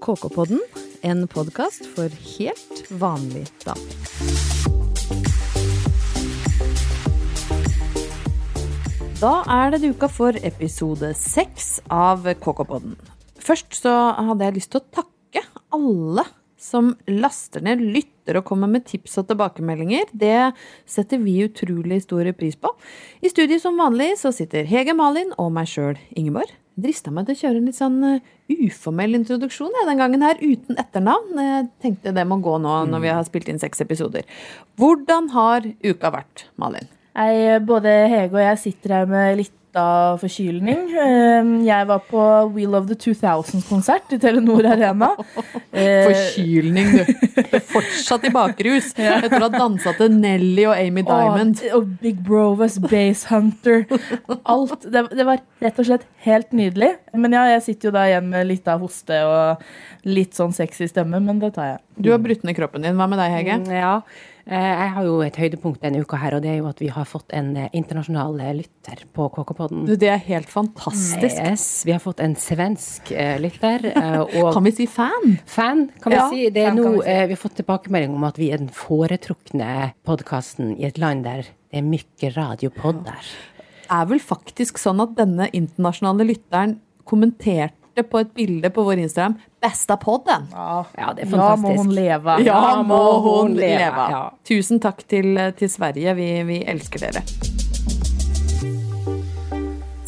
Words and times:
KK-podden, 0.00 0.60
en 1.04 1.26
podkast 1.28 1.84
for 1.92 2.08
helt 2.08 2.78
vanlig 3.00 3.44
damer. 3.60 3.96
Da 9.20 9.32
er 9.44 9.74
det 9.74 9.82
duka 9.84 10.08
for 10.08 10.36
episode 10.40 11.12
seks 11.20 11.82
av 11.92 12.24
KK-podden. 12.40 12.96
Først 13.44 13.76
så 13.82 13.92
hadde 14.16 14.48
jeg 14.48 14.56
lyst 14.56 14.72
til 14.72 14.80
å 14.80 14.88
takke 15.02 15.44
alle 15.76 16.24
som 16.60 16.94
laster 17.08 17.64
ned, 17.64 17.80
lytter 17.80 18.40
og 18.40 18.46
kommer 18.48 18.72
med 18.72 18.86
tips 18.88 19.20
og 19.20 19.28
tilbakemeldinger. 19.28 20.08
Det 20.12 20.52
setter 20.88 21.20
vi 21.20 21.42
utrolig 21.44 22.02
stor 22.04 22.32
pris 22.40 22.56
på. 22.56 22.72
I 23.20 23.32
studio 23.32 23.60
som 23.60 23.80
vanlig 23.80 24.14
så 24.20 24.32
sitter 24.32 24.68
Hege 24.68 24.96
Malin 24.96 25.36
og 25.36 25.52
meg 25.56 25.68
sjøl, 25.68 26.00
Ingeborg. 26.16 26.59
Drista 26.80 27.12
meg 27.12 27.26
til 27.26 27.36
å 27.36 27.40
kjøre 27.40 27.60
en 27.60 27.66
litt 27.68 27.78
sånn 27.78 27.98
uh, 28.04 28.30
uformell 28.50 29.18
introduksjon 29.18 29.74
jeg, 29.74 29.88
den 29.88 30.00
gangen 30.00 30.24
her, 30.24 30.38
uten 30.40 30.78
etternavn. 30.80 31.40
Jeg 31.44 31.68
tenkte 31.82 32.14
det 32.16 32.26
må 32.28 32.40
gå 32.44 32.56
nå 32.62 32.76
når 32.90 33.04
vi 33.04 33.12
har 33.12 33.26
spilt 33.26 33.50
inn 33.50 33.60
seks 33.62 33.82
episoder. 33.84 34.26
Hvordan 34.80 35.32
har 35.34 35.66
uka 35.84 36.12
vært, 36.14 36.46
Malin? 36.60 36.88
Jeg, 37.10 37.64
både 37.66 37.94
Hege 38.08 38.38
og 38.38 38.44
jeg 38.44 38.62
sitter 38.62 39.00
her 39.00 39.10
med 39.10 39.40
litt 39.42 39.56
av 39.78 40.18
forkylning. 40.22 40.80
Eh, 40.98 41.50
Jeg 41.66 41.86
var 41.88 42.00
på 42.08 42.22
We 42.54 42.64
Love 42.66 42.88
the 42.90 42.96
2000-konsert 42.98 44.12
i 44.16 44.18
Telenor 44.22 44.66
Arena. 44.66 45.12
Forkylning, 45.72 46.90
du. 46.96 47.12
Du 47.36 47.56
er 47.56 47.64
fortsatt 47.70 48.24
i 48.26 48.32
bakrus 48.34 48.90
etter 48.96 49.36
å 49.38 49.44
ha 49.46 49.50
dansa 49.54 49.92
til 49.98 50.12
Nelly 50.16 50.64
og 50.68 50.74
Amy 50.76 51.04
Diamond. 51.06 51.62
Og, 51.70 51.76
og 51.78 51.92
Big 52.02 52.18
Brovas, 52.26 52.78
Base 52.82 53.28
Hunter. 53.30 53.84
Alt. 54.44 54.86
Det, 54.90 55.04
det 55.16 55.26
var 55.28 55.42
rett 55.62 55.78
og 55.82 55.88
slett 55.90 56.06
helt 56.26 56.50
nydelig. 56.56 56.92
Men 57.14 57.36
ja, 57.38 57.46
jeg 57.54 57.64
sitter 57.68 57.90
jo 57.90 57.94
da 57.98 58.06
igjen 58.10 58.28
med 58.32 58.48
litt 58.50 58.68
av 58.70 58.82
hoste 58.84 59.22
og 59.28 59.64
litt 60.08 60.36
sånn 60.38 60.54
sexy 60.56 60.88
stemme, 60.90 61.20
men 61.22 61.40
det 61.42 61.54
tar 61.58 61.74
jeg. 61.74 61.80
Du 62.00 62.10
har 62.14 62.20
brutt 62.22 62.44
ned 62.46 62.56
kroppen 62.56 62.84
din. 62.86 62.96
Hva 62.98 63.08
med 63.10 63.20
deg, 63.20 63.34
Hege? 63.38 63.60
Mm, 63.62 63.72
Ja. 63.80 63.94
Eh, 64.46 64.56
Jeg 64.80 64.90
har 64.94 65.04
jo 65.04 65.20
et 65.22 65.36
høydepunkt 65.36 65.82
denne 65.82 66.00
uka 66.02 66.16
her, 66.16 66.34
og 66.36 66.42
det 66.42 66.50
er 66.50 66.56
jo 66.60 66.68
at 66.70 66.80
vi 66.80 66.88
har 66.88 67.04
fått 67.04 67.30
en 67.36 67.50
eh, 67.56 67.68
internasjonal 67.76 68.38
eh, 68.40 68.52
lytter 68.62 69.02
på 69.14 69.28
KK-podden. 69.34 69.84
Det 70.00 70.08
er 70.08 70.22
helt 70.26 70.48
fantastisk. 70.50 71.36
Yes, 71.44 71.66
vi 71.86 71.92
har 71.92 72.00
fått 72.02 72.20
en 72.24 72.34
svensk 72.40 73.12
lytter. 73.42 73.90
Kan 74.54 74.64
vi 74.64 74.72
si 74.72 74.86
fan? 74.90 75.38
fan, 75.46 75.86
kan 76.00 76.12
vi 76.12 76.18
Ja, 76.18 76.28
si. 76.32 76.48
Det 76.50 76.64
er 76.66 76.74
nå, 76.74 76.86
vi 76.96 77.04
si. 77.04 77.16
vi 77.30 77.36
har 77.36 77.42
fått 77.44 77.58
tilbakemelding 77.60 78.14
om 78.16 78.24
at 78.24 78.38
vi 78.40 78.50
er 78.54 78.58
den 78.62 78.72
foretrukne 78.74 79.92
podkasten 80.08 80.74
i 80.78 80.84
et 80.88 80.98
land 80.98 81.24
der 81.28 81.44
det 81.70 81.78
er 81.78 81.86
mye 81.86 82.30
radiopodder. 82.34 83.28
er 83.90 84.06
vel 84.10 84.18
faktisk 84.22 84.78
sånn 84.78 85.00
at 85.02 85.12
denne 85.18 85.46
internasjonale 85.54 86.24
lytteren 86.26 86.78
kommenterte 87.06 87.74
på 88.02 88.20
et 88.20 88.34
bilde 88.34 88.70
på 88.70 88.84
vår 88.86 89.02
Instagram 89.04 89.36
'Besta 89.60 89.96
podden'. 90.00 90.48
Ja, 90.52 90.84
Ja, 90.98 91.12
det 91.12 91.26
er 91.26 91.36
Ja, 91.36 91.56
må 91.56 91.76
hun 91.76 91.90
leve. 91.94 92.38
Ja, 92.44 92.82
må 92.82 93.20
hun 93.20 93.54
leve. 93.54 94.10
Ja. 94.10 94.30
Tusen 94.44 94.80
takk 94.80 95.06
til, 95.08 95.36
til 95.56 95.68
Sverige. 95.68 96.14
Vi, 96.16 96.42
vi 96.42 96.64
elsker 96.64 96.98
dere. 97.10 97.22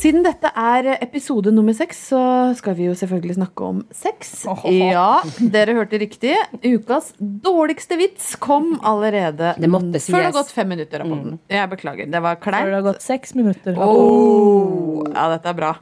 Siden 0.02 0.24
dette 0.26 0.50
er 0.58 0.96
episode 0.96 1.52
nummer 1.54 1.74
seks, 1.78 2.00
så 2.10 2.20
skal 2.58 2.74
vi 2.74 2.88
jo 2.88 2.94
selvfølgelig 2.98 3.36
snakke 3.36 3.66
om 3.68 3.82
sex. 3.94 4.32
Ja, 4.66 5.20
dere 5.38 5.76
hørte 5.76 6.00
riktig. 6.02 6.32
Ukas 6.64 7.12
dårligste 7.20 7.94
vits 8.00 8.32
kom 8.42 8.80
allerede 8.82 9.52
Det 9.62 9.70
måtte 9.70 10.00
før 10.02 10.18
det 10.18 10.24
har 10.32 10.34
gått 10.40 10.50
fem 10.50 10.72
minutter 10.74 11.04
av 11.04 11.12
podden. 11.12 11.38
Jeg 11.46 11.70
beklager. 11.70 12.10
Det 12.10 12.22
var 12.24 12.40
Før 12.42 12.66
det 12.66 12.80
har 12.80 12.88
gått 12.88 13.06
seks 13.06 13.36
minutter. 13.38 13.78
Oh, 13.78 15.04
ja, 15.06 15.28
dette 15.36 15.52
er 15.54 15.60
bra. 15.60 15.76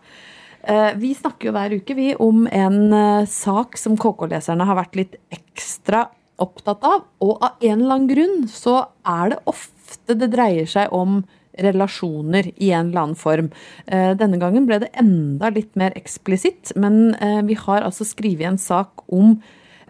Eh, 0.65 0.95
Vi 0.97 1.15
snakker 1.15 1.49
jo 1.49 1.55
hver 1.57 1.75
uke 1.81 1.97
vi 1.97 2.13
om 2.21 2.47
en 2.47 2.93
eh, 2.93 3.27
sak 3.29 3.79
som 3.81 3.97
KK-leserne 4.01 4.67
har 4.69 4.79
vært 4.79 4.99
litt 4.99 5.19
ekstra 5.33 6.07
opptatt 6.41 6.85
av. 6.87 7.05
Og 7.25 7.37
av 7.41 7.61
en 7.61 7.77
eller 7.79 7.97
annen 7.97 8.11
grunn 8.11 8.49
så 8.51 8.83
er 9.07 9.35
det 9.35 9.43
ofte 9.51 10.17
det 10.17 10.31
dreier 10.33 10.69
seg 10.69 10.93
om 10.97 11.23
relasjoner 11.61 12.53
i 12.63 12.71
en 12.73 12.89
eller 12.91 13.03
annen 13.03 13.19
form. 13.19 13.51
Eh, 13.87 14.13
Denne 14.17 14.41
gangen 14.41 14.69
ble 14.69 14.81
det 14.85 14.93
enda 15.01 15.51
litt 15.53 15.75
mer 15.81 15.97
eksplisitt, 15.99 16.75
men 16.77 17.17
vi 17.49 17.57
har 17.59 17.83
altså 17.85 18.07
skrevet 18.07 18.47
en 18.49 18.61
sak 18.61 19.05
om 19.13 19.41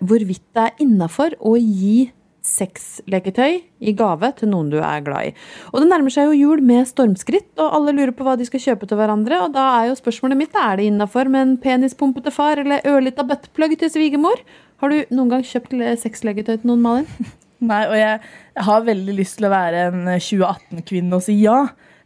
hvorvidt 0.01 0.47
det 0.57 0.65
er 0.65 0.83
innafor 0.83 1.37
å 1.45 1.55
gi 1.61 2.11
sexleketøy 2.51 3.61
i 3.81 3.93
gave 3.97 4.31
til 4.39 4.51
noen 4.53 4.71
du 4.73 4.79
er 4.83 5.03
glad 5.07 5.31
i. 5.31 5.35
Og 5.73 5.83
det 5.83 5.91
nærmer 5.91 6.13
seg 6.15 6.29
jo 6.31 6.39
jul 6.39 6.63
med 6.67 6.89
stormskritt, 6.91 7.51
og 7.63 7.77
alle 7.79 7.95
lurer 7.97 8.13
på 8.17 8.27
hva 8.27 8.37
de 8.41 8.47
skal 8.49 8.63
kjøpe 8.65 8.89
til 8.91 9.01
hverandre. 9.01 9.39
Og 9.47 9.55
da 9.57 9.67
er 9.81 9.91
jo 9.91 9.99
spørsmålet 10.01 10.41
mitt 10.41 10.57
er 10.59 10.81
det 10.81 10.89
innafor 10.91 11.31
med 11.33 11.47
en 11.47 11.55
penispumpete 11.63 12.33
far 12.35 12.61
eller 12.63 12.85
ørlita 12.91 13.25
buttplug 13.29 13.77
til 13.81 13.93
svigermor? 13.93 14.43
Har 14.81 14.93
du 14.93 15.03
noen 15.13 15.31
gang 15.35 15.45
kjøpt 15.45 15.77
le- 15.77 15.95
sexleketøy 16.01 16.57
til 16.57 16.67
noen, 16.73 16.83
Malin? 16.85 17.31
Nei, 17.71 17.83
og 17.91 17.97
jeg 17.99 18.65
har 18.65 18.87
veldig 18.87 19.15
lyst 19.19 19.37
til 19.37 19.47
å 19.51 19.53
være 19.53 19.87
en 19.91 20.07
2018-kvinne 20.17 21.19
og 21.19 21.25
si 21.27 21.35
ja. 21.43 21.59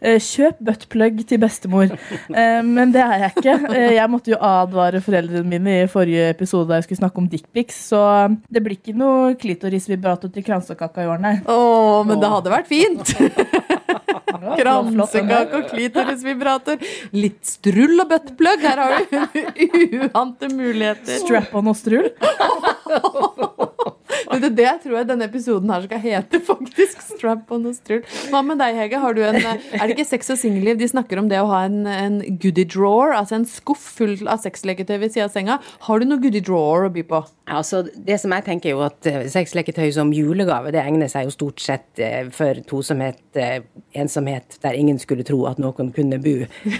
Eh, 0.04 0.18
Kjøp 0.20 0.58
buttplug 0.68 1.22
til 1.26 1.40
bestemor. 1.40 1.88
Eh, 2.28 2.60
Men 2.62 2.92
det 2.92 3.00
er 3.00 3.24
jeg 3.24 3.32
ikke. 3.38 3.54
Eh, 3.74 3.94
Jeg 3.96 4.10
måtte 4.12 4.34
jo 4.34 4.38
advare 4.40 5.00
foreldrene 5.04 5.44
mine 5.48 5.78
i 5.84 5.86
forrige 5.90 6.28
episode 6.34 6.68
da 6.68 6.78
jeg 6.80 6.84
skulle 6.88 7.00
snakke 7.02 7.22
om 7.22 7.28
dickpics, 7.32 7.78
så 7.90 8.02
det 8.52 8.62
blir 8.64 8.76
ikke 8.76 8.94
noe 8.96 9.34
klitorisvibrator 9.40 10.32
til 10.34 10.44
kransekaka 10.44 11.04
i 11.06 11.08
år, 11.08 11.20
nei. 11.24 11.34
Å, 11.48 12.04
men 12.06 12.20
det 12.20 12.30
hadde 12.36 12.52
vært 12.52 12.68
fint! 12.70 13.14
Kransekake 14.44 15.56
og 15.56 15.68
klitorisvibrator. 15.70 16.82
Litt 17.16 17.40
strull 17.48 18.02
og 18.02 18.10
buttplug. 18.10 18.60
Her 18.60 18.82
har 18.82 19.06
vi 19.08 19.68
uante 20.04 20.50
muligheter. 20.52 21.16
Strap-on 21.22 21.70
og 21.72 21.78
strull. 21.78 22.10
Men 24.30 24.42
det, 24.44 24.52
det 24.58 24.72
tror 24.84 24.98
jeg 24.98 25.08
denne 25.10 25.28
episoden 25.28 25.72
her 25.74 25.86
skal 25.86 26.02
hete, 26.02 26.40
faktisk. 26.48 27.04
Strap 27.14 27.52
on 27.54 27.68
og 27.70 27.76
strull. 27.76 28.02
Hva 28.32 28.42
med 28.46 28.60
deg, 28.62 28.78
Hege? 28.78 29.00
Har 29.02 29.16
du 29.16 29.22
en, 29.26 29.40
er 29.40 29.84
det 29.84 29.96
ikke 29.96 30.08
Sex 30.08 30.32
og 30.34 30.40
singelliv? 30.40 30.78
De 30.80 30.88
snakker 30.90 31.20
om 31.20 31.30
det 31.30 31.40
å 31.42 31.48
ha 31.52 31.64
en, 31.68 31.84
en 31.90 32.18
goodie 32.40 32.66
drawer, 32.68 33.14
altså 33.18 33.38
en 33.38 33.48
skuff 33.48 33.84
full 33.98 34.16
av 34.30 34.42
sexleketøy 34.44 34.96
ved 34.98 35.14
siden 35.14 35.28
av 35.28 35.34
senga. 35.34 35.58
Har 35.88 36.00
du 36.00 36.08
noe 36.08 36.22
goodie 36.22 36.44
drawer 36.44 36.88
å 36.88 36.92
by 36.94 37.04
på? 37.08 37.22
Altså, 37.44 37.82
det 38.06 38.16
som 38.22 38.32
jeg 38.32 38.46
tenker 38.46 38.70
er 38.70 38.72
jo 38.72 38.84
at 38.86 39.06
eh, 39.10 39.24
sexleketøy 39.28 39.90
som 39.92 40.12
julegave, 40.16 40.70
det 40.72 40.80
egner 40.80 41.10
seg 41.12 41.26
jo 41.26 41.34
stort 41.34 41.60
sett 41.60 42.00
eh, 42.00 42.30
for 42.32 42.56
tosomhet, 42.64 43.20
eh, 43.36 43.58
ensomhet, 44.00 44.56
der 44.64 44.78
ingen 44.78 44.96
skulle 45.02 45.26
tro 45.28 45.42
at 45.50 45.60
noen 45.60 45.90
kunne 45.92 46.16
bo, 46.24 46.32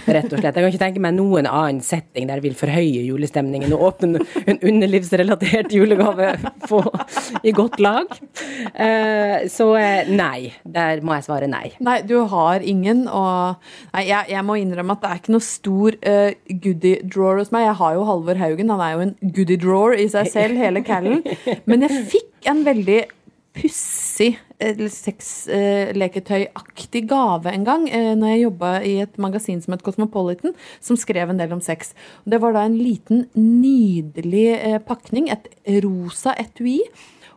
rett 0.09 0.31
og 0.31 0.39
slett. 0.39 0.55
Jeg 0.55 0.57
kan 0.57 0.71
ikke 0.71 0.81
tenke 0.81 1.03
meg 1.05 1.13
noen 1.19 1.45
annen 1.45 1.83
setting 1.85 2.25
der 2.25 2.41
jeg 2.41 2.47
vil 2.47 2.57
forhøye 2.57 3.03
julestemningen 3.05 3.75
og 3.77 3.85
åpne 3.91 4.23
en 4.45 4.57
underlivsrelatert 4.57 5.75
julegave 5.75 6.33
på, 6.65 6.81
i 7.43 7.53
godt 7.55 7.79
lag. 7.83 8.11
Eh, 8.75 9.47
så 9.51 9.69
eh, 9.79 10.09
nei, 10.09 10.53
der 10.63 11.01
må 11.05 11.17
jeg 11.17 11.27
svare 11.27 11.49
nei. 11.51 11.67
Nei, 11.83 11.99
du 12.07 12.17
har 12.31 12.63
ingen, 12.63 13.05
og 13.07 13.61
Nei, 13.95 14.05
jeg, 14.09 14.29
jeg 14.31 14.43
må 14.45 14.57
innrømme 14.59 14.95
at 14.95 15.03
det 15.03 15.09
er 15.09 15.21
ikke 15.21 15.35
noe 15.35 15.45
stor 15.45 15.95
uh, 16.07 16.31
goodie 16.63 17.01
drawer 17.03 17.41
hos 17.41 17.51
meg. 17.55 17.67
Jeg 17.67 17.77
har 17.81 17.97
jo 17.97 18.07
Halvor 18.07 18.39
Haugen, 18.39 18.71
han 18.73 18.83
er 18.83 18.95
jo 18.95 19.03
en 19.05 19.13
goodie 19.35 19.61
drawer 19.61 19.95
i 19.99 20.07
seg 20.11 20.31
selv, 20.31 20.59
hele 20.59 20.83
callen. 20.85 21.21
Men 21.69 21.85
jeg 21.85 22.01
fikk 22.15 22.49
en 22.51 22.65
veldig 22.67 22.99
pussig 23.55 24.35
eh, 24.59 24.75
sexleketøyaktig 24.91 27.07
gave 27.09 27.51
en 27.51 27.65
gang 27.67 27.89
eh, 27.89 28.15
når 28.17 28.27
jeg 28.33 28.43
jobba 28.43 28.81
i 28.83 29.01
et 29.05 29.17
magasin 29.21 29.61
som 29.63 29.73
het 29.75 29.83
Cosmopolitan, 29.85 30.53
som 30.83 30.95
skrev 30.99 31.29
en 31.31 31.39
del 31.39 31.53
om 31.55 31.61
sex. 31.63 31.79
Det 32.27 32.41
var 32.43 32.51
da 32.55 32.61
en 32.67 32.77
liten, 32.79 33.17
nydelig 33.35 34.49
eh, 34.57 34.79
pakning, 34.83 35.29
et 35.31 35.45
rosa 35.85 36.31
etui. 36.41 36.79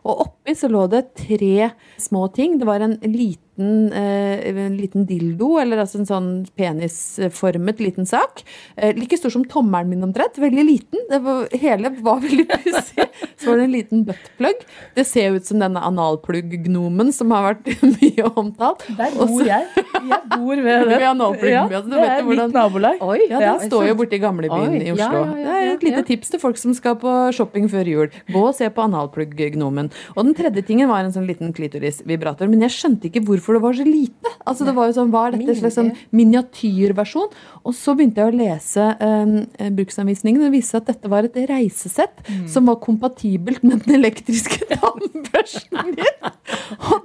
Og 0.07 0.25
oppi 0.25 0.55
så 0.55 0.69
lå 0.71 0.85
det 0.91 1.09
tre 1.19 1.71
små 1.99 2.27
ting. 2.35 2.57
Det 2.59 2.67
var 2.69 2.85
en 2.85 2.97
liten, 3.03 3.48
eh, 3.59 4.47
en 4.49 4.77
liten 4.77 5.05
dildo, 5.09 5.57
eller 5.61 5.81
altså 5.83 5.99
en 5.99 6.07
sånn 6.09 6.29
penisformet 6.59 7.79
liten 7.83 8.05
sak. 8.09 8.43
Eh, 8.77 8.93
like 8.97 9.17
stor 9.19 9.33
som 9.33 9.43
tommelen 9.49 9.89
min 9.89 10.03
omtrent. 10.05 10.37
Veldig 10.39 10.65
liten. 10.67 11.03
Det 11.09 11.19
var, 11.25 11.47
hele 11.61 11.91
var 12.03 12.19
veldig 12.23 12.45
pussig. 12.51 13.07
Så 13.39 13.49
var 13.51 13.57
det 13.59 13.65
en 13.67 13.73
liten 13.75 14.03
buttplug. 14.07 14.63
Det 14.95 15.05
ser 15.07 15.35
ut 15.37 15.45
som 15.47 15.59
denne 15.61 15.81
analplugg-gnomen 15.83 17.11
som 17.15 17.31
har 17.35 17.49
vært 17.53 17.69
mye 17.99 18.27
omtalt. 18.39 18.85
Der 18.97 19.13
bor 19.15 19.25
Også, 19.27 19.45
jeg. 19.47 19.67
Jeg 20.09 20.21
bor 20.35 20.55
ved 20.55 20.65
Ved 20.69 20.89
det. 20.95 21.01
analpluggen, 21.09 21.71
ja, 21.73 21.81
det 21.81 21.99
er 21.99 22.19
jo 22.21 22.25
hvordan- 22.29 22.49
mitt 22.49 22.57
nabolag. 22.59 23.01
Oi, 23.03 23.19
Ja, 23.29 23.39
Den 23.57 23.69
står 23.69 23.87
jo 23.89 23.95
borte 23.99 24.15
i 24.17 24.21
gamlebyen 24.23 24.75
i 24.81 24.91
Oslo. 24.93 25.03
ja, 25.03 25.11
ja, 25.11 25.35
ja, 25.35 25.59
det 25.59 25.69
er 25.69 25.73
et 25.75 25.83
lite 25.89 26.01
ja. 26.03 26.07
tips 26.13 26.29
til 26.33 26.39
folk 26.41 26.57
som 26.57 26.73
skal 26.77 26.95
på 27.01 27.11
shopping 27.35 27.67
før 27.71 27.87
jul. 27.89 28.09
Gå 28.31 28.41
og 28.49 28.55
se 28.57 28.69
på 28.69 28.83
analplugg-gnomen. 28.85 29.89
Og 30.15 30.23
den 30.25 30.35
tredje 30.37 30.63
tingen 30.67 30.89
var 30.89 31.03
en 31.03 31.11
sånn 31.15 31.27
liten 31.29 31.53
klitorisvibrator. 31.55 32.49
Men 32.49 32.61
jeg 32.67 32.75
skjønte 32.75 33.09
ikke 33.09 33.23
hvorfor 33.27 33.48
det 33.57 33.61
var 33.63 33.73
så 33.73 33.85
lite. 33.87 34.33
Altså 34.45 34.65
det 34.67 34.73
var 34.75 34.89
jo 34.89 34.93
sånn, 34.97 35.11
Hva 35.13 35.27
er 35.27 35.37
dette 35.37 35.55
slags 35.59 35.75
sånn 35.79 35.91
miniatyrversjon? 36.15 37.29
Og 37.65 37.73
så 37.75 37.95
begynte 37.97 38.21
jeg 38.21 38.33
å 38.33 38.37
lese 38.39 38.85
eh, 38.99 39.69
bruksanvisningen, 39.75 40.41
det 40.41 40.51
viste 40.53 40.75
seg 40.75 40.81
at 40.83 40.91
dette 40.95 41.11
var 41.11 41.23
et 41.29 41.39
reisesett 41.49 42.15
Mm. 42.29 42.47
som 42.51 42.65
var 42.67 42.75
kompatibelt 42.83 43.63
med 43.63 43.81
den 43.85 43.95
elektriske 43.95 44.65
tannbørsten 44.73 45.95
din. 45.95 46.29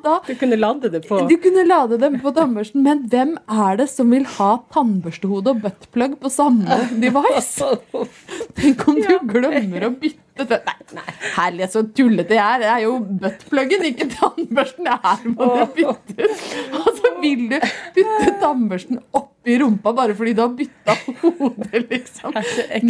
Da 0.05 0.19
Du 0.27 0.35
kunne 0.37 0.57
lade 0.59 0.91
det 0.93 1.01
på 1.09 1.21
du 1.29 1.37
kunne 1.41 1.65
lade 1.67 1.97
dem 2.01 2.19
på 2.21 2.33
tannbørsten, 2.37 2.83
men 2.85 3.07
hvem 3.09 3.37
er 3.49 3.77
det 3.81 3.87
som 3.89 4.11
vil 4.13 4.25
ha 4.37 4.51
tannbørstehode 4.75 5.55
og 5.55 5.63
buttplug 5.65 6.19
på 6.21 6.31
samme 6.33 6.77
device? 7.01 7.71
Tenk 8.59 8.85
om 8.91 9.01
du 9.01 9.15
glemmer 9.31 9.89
å 9.89 9.93
bytte 9.97 10.34
det. 10.37 10.61
Nei, 10.95 11.05
herlighet, 11.37 11.73
så 11.75 11.83
tullete 11.97 12.37
jeg 12.37 12.43
er. 12.45 12.63
Det 12.63 12.71
er 12.71 12.81
jo 12.85 12.95
buttpluggen, 13.23 13.85
ikke 13.91 14.09
tannbørsten. 14.15 14.89
Det 14.89 14.97
her 15.05 15.29
må 15.31 15.51
du 15.55 15.63
bytte 15.79 16.17
ut. 16.25 16.49
Og 16.81 16.91
så 16.99 17.13
vil 17.23 17.47
du 17.53 17.59
putte 17.61 18.35
tannbørsten 18.43 19.01
oppi 19.15 19.59
rumpa 19.61 19.93
bare 19.97 20.17
fordi 20.17 20.35
du 20.37 20.43
har 20.45 20.53
bytta 20.57 20.97
hode, 21.23 21.85
liksom. 21.91 22.35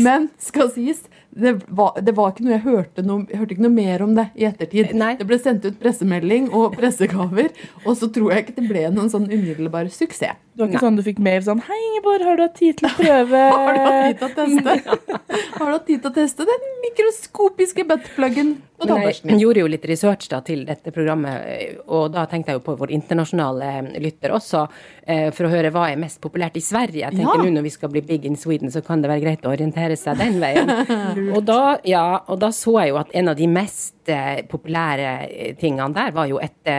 Men 0.00 0.28
skal 0.42 0.70
sies, 0.74 1.04
det 1.34 1.56
var, 1.66 1.96
det 2.04 2.14
var 2.14 2.30
ikke 2.30 2.46
noe 2.46 2.54
jeg 2.54 2.64
hørte, 2.64 3.02
noe, 3.06 3.24
jeg 3.30 3.40
hørte 3.40 3.56
ikke 3.56 3.66
noe 3.66 3.74
mer 3.74 4.04
om 4.06 4.14
det 4.16 4.28
i 4.38 4.46
ettertid. 4.48 4.92
Nei. 4.96 5.14
Det 5.18 5.26
ble 5.28 5.38
sendt 5.42 5.66
ut 5.66 5.78
pressemelding 5.82 6.50
og 6.54 6.76
pressegaver, 6.78 7.50
og 7.84 7.98
så 7.98 8.08
tror 8.14 8.34
jeg 8.34 8.46
ikke 8.46 8.58
det 8.60 8.68
ble 8.70 8.86
noen 8.94 9.10
sånn 9.12 9.26
umiddelbar 9.30 9.90
suksess. 9.92 10.38
Det 10.54 10.62
var 10.62 10.70
ikke 10.70 10.84
sånn 10.84 10.98
du 10.98 11.02
fikk 11.02 11.18
mail 11.18 11.42
sånn 11.42 11.62
Hei, 11.66 11.78
Ingeborg, 11.88 12.22
har 12.28 12.36
du 12.38 12.44
hatt 12.46 12.54
tid 12.58 12.76
til 12.78 12.86
å 12.86 12.92
prøve 12.94 13.40
Har 13.54 13.74
du 13.74 13.80
hatt 13.82 14.04
tid 14.06 14.20
til 14.20 14.28
å 14.28 14.34
teste? 14.38 14.98
Har 15.58 15.66
du 15.66 15.72
hatt 15.72 15.86
tid 15.88 16.04
til 16.04 16.10
å 16.10 16.14
teste 16.14 16.46
den 16.46 16.68
mikroskopiske 16.84 17.84
buttpluggen 17.88 18.54
på 18.78 18.88
tannbørsten 18.90 19.30
jeg 19.30 19.40
gjorde 19.40 19.62
jo 19.62 19.68
litt 19.70 19.84
research 19.88 20.26
da 20.30 20.40
til 20.44 20.64
dette 20.66 20.90
programmet, 20.94 21.78
og 21.86 22.08
da 22.14 22.24
tenkte 22.30 22.52
jeg 22.52 22.58
jo 22.58 22.64
på 22.66 22.74
vår 22.80 22.90
internasjonale 22.96 24.00
lytter 24.02 24.34
også, 24.34 24.64
eh, 25.06 25.28
for 25.34 25.46
å 25.46 25.52
høre 25.52 25.70
hva 25.74 25.84
er 25.92 26.00
mest 26.02 26.18
populært 26.22 26.58
i 26.58 26.62
Sverige. 26.64 27.04
Jeg 27.04 27.14
tenker 27.14 27.38
Ja. 27.38 27.44
nå 27.46 27.54
når 27.54 27.66
vi 27.68 27.72
skal 27.74 27.92
bli 27.94 28.02
big 28.04 28.26
in 28.26 28.36
Sweden, 28.36 28.72
så 28.74 28.82
kan 28.84 29.00
det 29.00 29.10
være 29.12 29.22
greit 29.22 29.46
å 29.46 29.52
orientere 29.54 29.96
seg 29.96 30.18
den 30.18 30.40
veien. 30.42 30.68
og, 31.36 31.40
da, 31.46 31.78
ja, 31.86 32.04
og 32.26 32.42
da 32.42 32.50
så 32.54 32.76
jeg 32.82 32.92
jo 32.92 33.00
at 33.00 33.14
en 33.14 33.30
av 33.32 33.38
de 33.38 33.46
mest 33.46 34.10
eh, 34.12 34.42
populære 34.50 35.08
eh, 35.30 35.54
tingene 35.60 35.94
der 35.94 36.10
var 36.18 36.26
jo 36.30 36.42
et 36.42 36.74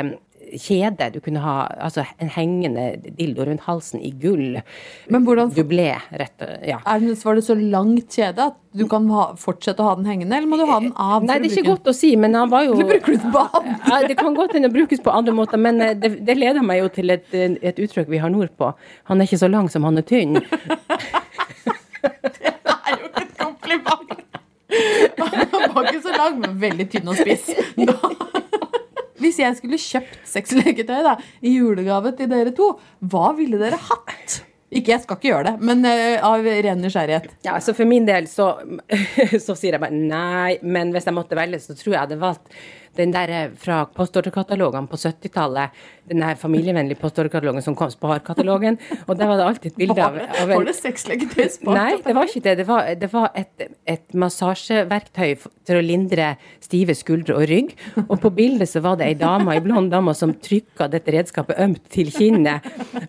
kjede. 0.53 1.09
Du 1.13 1.19
kunne 1.23 1.41
ha 1.43 1.55
altså 1.81 2.05
en 2.21 2.29
hengende 2.31 2.85
dildo 3.17 3.45
rundt 3.47 3.65
halsen 3.65 4.01
i 4.03 4.11
gull. 4.21 4.59
Men 5.11 5.25
hvordan 5.25 5.51
Dublé, 5.55 5.91
rett 6.11 6.45
ja. 6.67 6.79
er 6.85 7.05
Var 7.25 7.39
det 7.39 7.45
så 7.47 7.55
langt 7.57 8.17
kjede 8.17 8.49
at 8.51 8.59
du 8.75 8.83
kan 8.91 9.07
ha, 9.09 9.29
fortsette 9.39 9.79
å 9.79 9.87
ha 9.87 9.95
den 9.95 10.07
hengende, 10.09 10.35
eller 10.35 10.49
må 10.51 10.59
du 10.59 10.65
ha 10.67 10.79
den 10.83 10.91
av? 10.99 11.23
Nei, 11.23 11.37
det 11.39 11.49
er 11.49 11.61
ikke 11.61 11.75
godt 11.75 11.91
å 11.91 11.95
si, 11.95 12.11
men 12.19 12.35
han 12.35 12.51
var 12.51 12.65
jo 12.67 12.75
Eller 12.75 12.89
bruker 12.95 13.15
du 13.15 13.23
den 13.23 13.31
på 13.35 13.43
andre? 13.45 13.75
Ja, 13.87 13.99
det 14.09 14.17
kan 14.19 14.35
godt 14.35 14.55
hende 14.57 14.71
brukes 14.73 15.03
på 15.03 15.13
andre 15.15 15.35
måter, 15.37 15.61
men 15.61 15.79
eh, 15.83 15.95
det, 15.95 16.11
det 16.27 16.35
leder 16.37 16.65
meg 16.65 16.81
jo 16.83 16.91
til 16.97 17.15
et, 17.15 17.27
eh, 17.31 17.55
et 17.63 17.79
uttrykk 17.79 18.11
vi 18.11 18.19
har 18.19 18.33
nordpå. 18.33 18.73
Han 19.11 19.21
er 19.21 19.29
ikke 19.29 19.43
så 19.45 19.51
lang 19.51 19.71
som 19.71 19.87
han 19.87 20.01
er 20.01 20.07
tynn. 20.07 20.41
Det 22.05 22.51
er 22.51 22.99
jo 22.99 23.07
et 23.17 23.31
kompliment! 23.39 24.11
Han 25.55 25.71
var 25.73 25.87
ikke 25.89 26.03
så 26.03 26.13
lang, 26.13 26.37
men 26.43 26.59
veldig 26.61 26.85
tynn 26.91 27.09
og 27.09 27.17
spiss. 27.17 27.49
Da- 27.79 28.13
Hvis 29.21 29.39
jeg 29.39 29.55
skulle 29.59 29.79
kjøpt 29.79 30.19
sexleketøy 30.27 30.99
da, 31.05 31.15
i 31.45 31.55
julegave 31.55 32.11
til 32.17 32.29
dere 32.31 32.51
to, 32.55 32.73
hva 33.11 33.31
ville 33.37 33.59
dere 33.61 33.79
hatt? 33.79 34.41
Ikke, 34.75 34.91
jeg 34.91 35.03
skal 35.05 35.19
ikke 35.19 35.29
gjøre 35.29 35.51
det, 35.51 35.67
men 35.69 35.85
uh, 35.87 36.25
av 36.25 36.43
ren 36.43 36.81
nysgjerrighet. 36.83 37.29
Ja, 37.45 37.53
så 37.63 37.75
for 37.77 37.87
min 37.87 38.07
del 38.07 38.25
så, 38.27 38.49
så 39.45 39.55
sier 39.55 39.77
jeg 39.77 39.83
bare 39.83 39.95
nei, 39.95 40.57
men 40.65 40.91
hvis 40.91 41.07
jeg 41.07 41.15
måtte 41.15 41.37
velge, 41.37 41.61
så 41.63 41.77
tror 41.77 41.93
jeg 41.93 41.95
jeg 41.95 42.03
hadde 42.07 42.23
valgt 42.23 42.57
den 42.97 43.13
der 43.13 43.31
eh, 43.33 43.51
fra 43.59 43.83
postordrekatalogene 43.95 44.89
på 44.91 44.99
70-tallet. 44.99 45.83
Den 46.05 46.21
der 46.21 46.37
familievennlige 46.37 46.99
postordrekatalogen 47.01 47.63
som 47.65 47.75
kom, 47.77 47.89
Sparkatalogen. 47.89 48.77
Og 49.07 49.17
der 49.17 49.29
var 49.29 49.39
det 49.39 49.45
alltid 49.45 49.71
et 49.71 49.79
bilde 49.79 50.03
av, 50.05 50.19
av 50.21 50.51
Var 50.53 50.67
det 50.67 50.75
sexleketøy? 50.77 51.47
Nei, 51.65 51.95
det 52.05 52.15
var 52.15 52.29
ikke 52.29 52.43
det. 52.45 52.57
Det 52.61 52.67
var, 52.69 52.89
det 53.01 53.09
var 53.13 53.31
et, 53.35 53.65
et 53.89 54.13
massasjeverktøy 54.13 55.47
til 55.65 55.79
å 55.79 55.83
lindre 55.83 56.35
stive 56.63 56.93
skuldre 56.97 57.39
og 57.39 57.47
rygg. 57.49 57.73
Og 58.05 58.19
på 58.21 58.31
bildet 58.37 58.69
så 58.69 58.83
var 58.85 58.99
det 58.99 59.09
ei 59.09 59.17
dame, 59.17 59.55
ei 59.55 59.63
blond 59.65 59.89
dame 59.93 60.13
som 60.17 60.35
trykka 60.37 60.89
dette 60.93 61.13
redskapet 61.15 61.59
ømt 61.65 61.81
til 61.93 62.11
kinnet. 62.13 62.65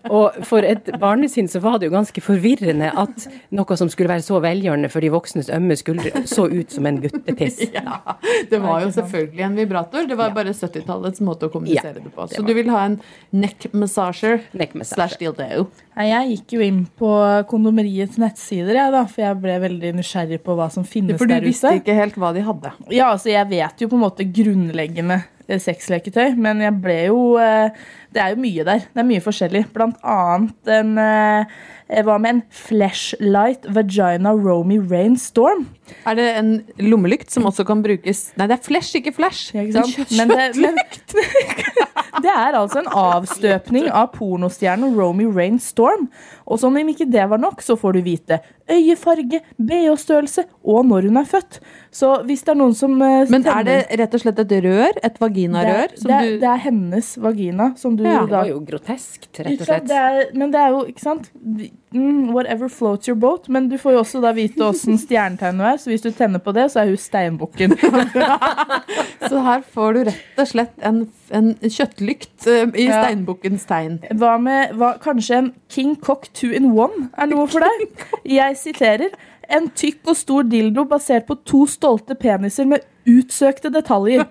Og 0.09 0.41
for 0.47 0.65
et 0.65 0.89
barnesinn 1.01 1.49
så 1.51 1.61
var 1.63 1.77
det 1.77 1.91
jo 1.91 1.95
ganske 1.95 2.23
forvirrende 2.23 2.89
at 2.97 3.27
noe 3.55 3.77
som 3.79 3.91
skulle 3.93 4.11
være 4.11 4.25
så 4.25 4.41
velgjørende 4.43 4.89
for 4.91 5.05
de 5.05 5.13
voksnes 5.13 5.51
ømme 5.53 5.77
skuldre, 5.77 6.25
så 6.25 6.47
ut 6.49 6.73
som 6.73 6.89
en 6.89 7.01
guttetiss. 7.03 7.61
Ja, 7.77 8.17
det 8.49 8.57
var 8.63 8.81
jo 8.81 8.89
selvfølgelig 8.95 9.43
en 9.45 9.57
vibrator. 9.77 10.07
Det 10.07 10.17
var 10.17 10.33
bare 10.35 10.53
70-tallets 10.53 11.21
måte 11.21 11.47
å 11.47 11.51
kommunisere 11.53 11.93
Ja, 11.93 12.03
det 12.03 12.13
på. 12.15 12.27
Så 12.31 12.43
du 12.45 12.53
vil 12.53 12.69
ha 12.69 12.85
en 12.85 12.99
neck 13.31 13.67
massager 13.73 14.41
Neck 14.53 14.73
massager. 14.73 14.95
slash 14.95 15.17
dildo. 15.21 15.67
Jeg 15.97 16.29
gikk 16.35 16.53
jo 16.57 16.61
inn 16.61 16.83
på 16.97 17.11
kondomeriets 17.49 18.17
nettsider, 18.21 18.75
jeg, 18.75 18.91
da, 18.93 19.05
for 19.09 19.23
jeg 19.23 19.39
ble 19.41 19.59
veldig 19.63 19.93
nysgjerrig 19.97 20.41
på 20.45 20.55
hva 20.57 20.69
som 20.73 20.85
finnes 20.85 21.15
der 21.17 21.17
ute. 21.17 21.23
For 21.23 21.33
du 21.33 21.47
visste 21.47 21.73
ikke 21.79 21.95
helt 21.97 22.17
hva 22.17 22.33
de 22.35 22.43
hadde. 22.45 22.73
Ja, 22.93 23.11
altså 23.13 23.29
Jeg 23.33 23.49
vet 23.49 23.81
jo 23.81 23.89
på 23.89 23.97
en 23.97 24.05
måte 24.05 24.25
grunnleggende 24.27 25.23
sexleketøy, 25.47 26.35
men 26.35 26.61
jeg 26.63 26.75
ble 26.83 26.97
jo 27.07 27.21
eh, 27.39 27.71
Det 28.13 28.21
er 28.23 28.33
jo 28.33 28.41
mye 28.41 28.65
der. 28.67 28.85
Det 28.91 29.01
er 29.01 29.07
mye 29.07 29.23
forskjellig. 29.23 29.63
Blant 29.75 29.97
annet 30.03 30.71
en 30.73 30.93
eh, 30.99 31.57
Hva 32.03 32.17
med 32.19 32.33
en 32.33 32.41
flashlight 32.51 33.67
vagina 33.71 34.33
Romy 34.35 34.79
Rainstorm? 34.91 35.65
Er 36.07 36.17
det 36.19 36.27
en 36.35 36.51
lommelykt 36.83 37.31
som 37.31 37.47
også 37.47 37.63
kan 37.67 37.79
brukes 37.83 38.33
Nei, 38.35 38.49
det 38.49 38.57
er 38.57 38.65
flash, 38.65 38.97
ikke 38.99 39.15
flash. 39.15 39.53
Ja, 39.55 39.63
ikke 39.63 39.85
sant? 39.85 40.11
Men 40.19 40.33
det, 40.33 40.49
men, 40.59 40.79
det 42.25 42.33
er 42.33 42.57
altså 42.59 42.83
en 42.83 42.91
avstøpning 42.91 43.87
av 43.87 44.11
pornostjernen 44.17 44.97
Romy 44.99 45.29
Rain 45.31 45.61
Storm. 45.63 46.09
Og 46.47 46.59
som 46.61 46.75
om 46.79 46.89
ikke 46.93 47.05
det 47.11 47.25
var 47.29 47.37
nok, 47.43 47.61
så 47.61 47.75
får 47.79 47.97
du 47.97 48.01
vite 48.05 48.39
øyefarge, 48.71 49.41
BH-størrelse 49.59 50.43
og 50.67 50.85
når 50.87 51.07
hun 51.09 51.17
er 51.21 51.27
født. 51.27 51.59
Så 51.91 52.09
hvis 52.27 52.43
det 52.43 52.53
er 52.53 52.59
noen 52.59 52.75
som 52.75 52.93
eh, 53.01 53.25
Men 53.31 53.45
er 53.47 53.63
det 53.67 53.77
rett 53.99 54.15
og 54.17 54.21
slett 54.23 54.39
et 54.43 54.53
rør? 54.63 54.97
Et 55.03 55.19
vaginarør? 55.21 55.93
det, 55.95 56.03
det, 56.03 56.19
du 56.23 56.39
det 56.43 56.49
er 56.51 56.61
hennes 56.65 57.09
vagina 57.23 57.69
som 57.79 57.95
du 57.99 58.03
Ja, 58.03 58.21
Det 58.25 58.31
var 58.35 58.47
jo 58.51 58.59
groteskt, 58.67 59.29
rett 59.39 59.53
Ikke 59.55 59.63
og 59.63 59.67
sant? 59.67 59.87
slett. 59.87 59.87
Det 59.91 59.97
er, 59.97 60.37
men 60.39 60.51
det 60.55 60.59
er 60.61 60.75
jo, 60.75 60.83
ikke 60.91 61.03
sant 61.03 61.29
mm, 61.35 62.33
Whatever 62.35 62.69
floats 62.71 63.07
your 63.07 63.15
boat. 63.19 63.47
Men 63.49 63.69
du 63.71 63.77
får 63.79 63.95
jo 63.97 64.03
også 64.03 64.21
da 64.23 64.31
vite 64.35 64.63
åssen 64.67 64.99
stjernetegn 65.05 65.59
hun 65.61 65.67
er, 65.71 65.77
så 65.81 65.91
hvis 65.91 66.03
du 66.03 66.11
tenner 66.11 66.43
på 66.43 66.51
det, 66.55 66.67
så 66.73 66.83
er 66.83 66.91
hun 66.91 66.99
steinbukken. 67.01 67.75
Så 69.27 69.39
her 69.43 69.63
får 69.73 69.93
du 69.97 69.99
rett 70.07 70.39
og 70.39 70.47
slett 70.47 70.83
en, 70.85 70.99
en 71.35 71.49
kjøttlykt 71.63 72.45
eh, 72.47 72.69
i 72.79 72.85
Ja. 72.87 73.01
steinbukkens 73.03 73.65
tegn. 73.67 73.97
Hva 74.19 74.35
med 74.41 74.75
hva, 74.77 74.93
kanskje 75.03 75.39
en 75.41 75.49
King 75.73 75.95
Cock 75.99 76.29
two 76.37 76.51
in 76.55 76.69
one 76.77 77.09
er 77.17 77.29
noe 77.33 77.47
for 77.51 77.65
deg? 77.65 77.87
Jeg 78.37 78.59
siterer. 78.61 79.15
En 79.47 79.69
tykk 79.79 80.09
og 80.11 80.17
stor 80.19 80.43
dildo 80.43 80.83
basert 80.89 81.23
på 81.29 81.37
to 81.47 81.61
stolte 81.71 82.17
peniser 82.19 82.65
med 82.67 82.83
utsøkte 83.07 83.69
detaljer. 83.71 84.25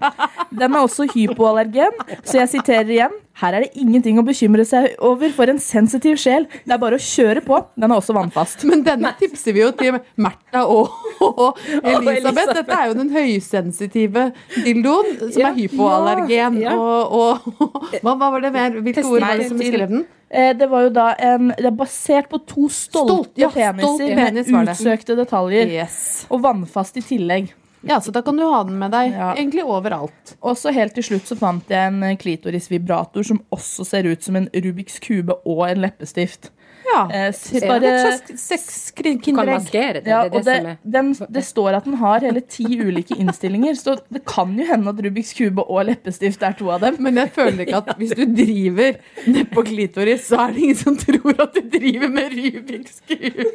Den 0.53 0.75
er 0.77 0.83
også 0.85 1.07
hypoallergen, 1.09 1.95
så 2.21 2.43
jeg 2.43 2.51
siterer 2.53 2.91
igjen. 2.93 3.15
Her 3.41 3.57
er 3.57 3.65
det 3.65 3.81
ingenting 3.81 4.19
å 4.21 4.25
bekymre 4.25 4.65
seg 4.69 4.91
over 5.05 5.33
for 5.37 5.49
en 5.49 5.59
sensitiv 5.61 6.19
sjel. 6.21 6.45
Det 6.69 6.73
er 6.77 6.81
bare 6.83 6.99
å 7.01 7.05
kjøre 7.05 7.41
på. 7.45 7.63
Den 7.81 7.89
er 7.93 7.97
også 7.97 8.13
vannfast. 8.17 8.67
Men 8.69 8.85
denne 8.85 9.15
tipser 9.21 9.57
vi 9.57 9.63
jo 9.65 9.71
til 9.77 9.97
Märtha 10.21 10.67
og, 10.73 10.93
og 11.25 11.61
Elisabeth. 11.81 12.53
Dette 12.61 12.77
er 12.77 12.91
jo 12.93 12.99
den 13.01 13.13
høysensitive 13.17 14.27
dildoen 14.65 15.17
som 15.31 15.41
Ja. 15.41 15.49
er 15.55 15.59
hypoallergen. 15.63 16.61
Ja. 16.61 16.77
Og, 16.77 17.17
og 17.17 18.01
hva, 18.05 18.13
hva 18.13 18.31
var 18.37 18.45
det 18.45 18.53
mer? 18.57 18.77
Hvilke 18.85 19.05
ord 19.09 19.25
var 19.25 19.41
det 19.41 19.49
som 19.51 19.61
beskrev 19.65 19.89
den? 19.97 20.05
Eh, 20.31 20.57
Det 20.57 20.67
var 20.71 20.83
jo 20.83 20.91
da 20.91 21.13
en 21.19 21.49
Det 21.57 21.67
er 21.67 21.71
basert 21.77 22.29
på 22.29 22.41
to 22.47 22.69
stolte 22.69 23.07
Stolt, 23.07 23.31
ja, 23.39 23.49
peniser 23.49 23.87
stolt 23.87 24.17
penis 24.17 24.49
med 24.49 24.67
det. 24.67 24.75
utsøkte 24.75 25.17
detaljer. 25.17 25.71
Yes. 25.71 26.27
Og 26.31 26.43
vannfast 26.43 26.97
i 26.97 27.01
tillegg. 27.01 27.53
Ja, 27.87 28.01
så 28.01 28.11
da 28.11 28.21
kan 28.23 28.35
du 28.37 28.43
ha 28.43 28.65
den 28.65 28.79
med 28.81 28.91
deg 28.91 29.13
Ja. 29.13 29.35
egentlig 29.35 29.63
overalt. 29.63 30.35
Og 30.43 30.57
så 30.57 30.73
helt 30.75 30.95
til 30.95 31.05
slutt 31.05 31.27
så 31.29 31.37
fant 31.39 31.69
jeg 31.69 31.79
en 31.93 32.17
klitorisvibrator 32.17 33.23
som 33.25 33.41
også 33.53 33.87
ser 33.87 34.03
ut 34.11 34.23
som 34.25 34.35
en 34.37 34.49
Rubiks 34.53 34.99
kube 34.99 35.33
og 35.47 35.69
en 35.69 35.83
leppestift. 35.85 36.51
Ja. 36.87 37.01
Eh, 37.11 37.35
Bare 37.67 37.81
bare, 37.81 37.93
et 37.93 38.39
slags 38.39 38.93
Du 38.97 39.03
kan 39.03 39.19
kinderegg. 39.23 39.71
det. 39.73 40.03
ja, 40.07 40.21
og 40.25 40.45
det, 40.45 40.77
den, 40.85 41.13
det 41.15 41.45
står 41.45 41.79
at 41.79 41.85
den 41.85 41.95
har 42.01 42.21
hele 42.21 42.41
ti 42.41 42.67
ulike 42.79 43.17
innstillinger, 43.19 43.75
så 43.75 43.97
det 44.13 44.23
kan 44.29 44.55
jo 44.59 44.67
hende 44.69 44.93
at 44.93 45.01
Rubiks 45.05 45.33
kube 45.37 45.65
og 45.67 45.87
leppestift 45.89 46.43
er 46.47 46.55
to 46.59 46.71
av 46.71 46.85
dem. 46.85 46.99
Men 47.03 47.19
jeg 47.21 47.33
føler 47.35 47.65
ikke 47.67 47.81
at 47.83 47.91
hvis 47.99 48.15
du 48.17 48.25
driver 48.39 49.01
nedpå 49.27 49.65
klitoris, 49.67 50.29
så 50.31 50.45
er 50.47 50.55
det 50.55 50.63
ingen 50.67 50.81
som 50.81 50.99
tror 51.01 51.43
at 51.47 51.59
du 51.59 51.63
driver 51.77 52.13
med 52.13 52.37
Rubiks 52.37 53.03
kube. 53.09 53.49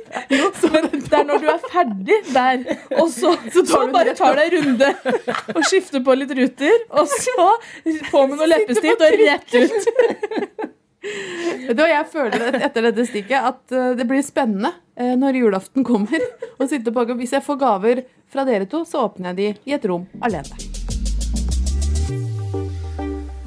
Så 0.62 0.72
Men 0.72 0.90
det 0.92 1.14
er 1.14 1.26
når 1.28 1.42
du 1.42 1.48
er 1.52 1.64
ferdig 1.72 2.20
der, 2.34 2.66
og 3.00 3.08
så, 3.10 3.36
så, 3.54 3.66
tar 3.68 3.88
du 3.88 3.96
bare 3.96 4.16
tar 4.18 4.38
deg 4.40 4.52
en 4.52 4.68
runde 4.68 4.92
og 5.56 5.64
skifter 5.68 6.04
på 6.04 6.18
litt 6.20 6.36
ruter, 6.38 6.86
og 6.90 7.08
så 7.10 7.50
på 8.12 8.28
med 8.28 8.38
noe 8.38 8.52
leppestift 8.52 9.08
og 9.08 9.20
rett 9.24 9.58
ut. 9.62 10.70
Vet 11.02 11.80
jeg 11.82 12.06
føler 12.12 12.60
etter 12.62 12.86
dette 12.86 13.08
stikket 13.10 13.48
at 13.50 13.74
eh, 13.74 13.94
det 13.98 14.06
blir 14.10 14.22
spennende 14.22 14.70
eh, 14.94 15.16
når 15.18 15.40
julaften 15.40 15.86
kommer. 15.86 16.22
Å 16.62 16.68
hvis 16.70 17.34
jeg 17.34 17.42
får 17.42 17.58
gaver 17.58 18.04
fra 18.30 18.46
dere 18.46 18.70
to, 18.70 18.84
så 18.86 19.08
åpner 19.08 19.32
jeg 19.32 19.40
de 19.40 19.72
i 19.72 19.76
et 19.78 19.88
rom 19.90 20.06
alene. 20.22 20.54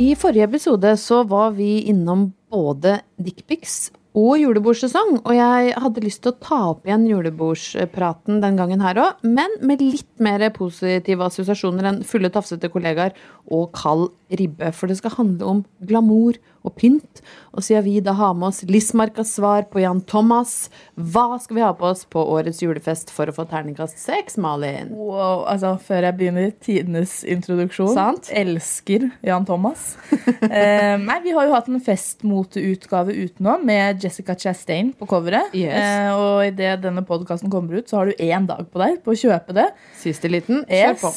I 0.03 0.15
forrige 0.19 0.49
episode 0.51 0.97
så 0.99 1.23
var 1.31 1.55
vi 1.55 1.85
innom 1.87 2.33
både 2.51 2.99
dickpics 3.23 3.93
og 4.15 4.37
julebordsesong, 4.39 5.21
og 5.27 5.33
jeg 5.35 5.71
hadde 5.83 6.03
lyst 6.05 6.21
til 6.23 6.31
å 6.31 6.39
ta 6.43 6.59
opp 6.71 6.85
igjen 6.87 7.07
julebordspraten 7.09 8.39
den 8.43 8.59
gangen 8.59 8.83
her 8.83 8.99
òg, 9.03 9.23
men 9.27 9.57
med 9.63 9.83
litt 9.83 10.11
mer 10.23 10.43
positive 10.55 11.27
assosiasjoner 11.27 11.89
enn 11.91 12.03
fulle, 12.07 12.31
tafsete 12.35 12.71
kollegaer 12.71 13.15
og 13.51 13.73
kald 13.75 14.13
ribbe. 14.39 14.71
For 14.75 14.91
det 14.91 15.01
skal 15.01 15.17
handle 15.17 15.51
om 15.51 15.65
glamour 15.83 16.39
og 16.65 16.75
pynt. 16.81 17.21
Og 17.55 17.63
siden 17.63 17.85
vi 17.87 17.99
da 18.03 18.15
har 18.17 18.33
med 18.35 18.49
oss 18.49 18.63
Lismarkas 18.67 19.35
svar 19.37 19.67
på 19.71 19.83
Jan 19.83 20.01
Thomas, 20.09 20.71
hva 20.97 21.37
skal 21.43 21.59
vi 21.59 21.65
ha 21.65 21.71
på 21.77 21.87
oss 21.91 22.05
på 22.11 22.23
årets 22.35 22.63
julefest 22.65 23.13
for 23.15 23.31
å 23.31 23.35
få 23.37 23.45
terningkast 23.51 24.01
seks, 24.01 24.39
Malin? 24.41 24.91
Wow, 24.95 25.45
altså 25.51 25.75
Før 25.85 26.09
jeg 26.09 26.19
begynner, 26.19 26.51
tidenes 26.65 27.19
introduksjon. 27.29 27.93
Sant. 27.95 28.33
Elsker 28.35 29.11
Jan 29.27 29.47
Thomas. 29.49 29.95
eh, 30.49 30.97
nei, 31.01 31.21
Vi 31.25 31.37
har 31.37 31.49
jo 31.49 31.55
hatt 31.55 31.71
en 31.71 31.85
festmoteutgave 31.85 33.15
utenom 33.15 33.65
med 33.69 34.03
Jessica 34.03 34.37
Chastain 34.39 34.95
på 34.97 35.09
coveret. 35.11 35.55
Yes. 35.55 35.79
Eh, 35.79 36.11
og 36.17 36.43
idet 36.49 36.79
denne 36.85 37.05
podkasten 37.07 37.53
kommer 37.53 37.79
ut, 37.79 37.91
så 37.91 38.01
har 38.01 38.11
du 38.11 38.25
én 38.25 38.49
dag 38.51 38.67
på 38.73 38.83
deg 38.83 39.01
på 39.05 39.15
å 39.15 39.23
kjøpe 39.27 39.57
det. 39.57 39.71
Siste 40.01 40.33
liten, 40.33 40.65
kjør 40.71 41.01
på. 41.05 41.17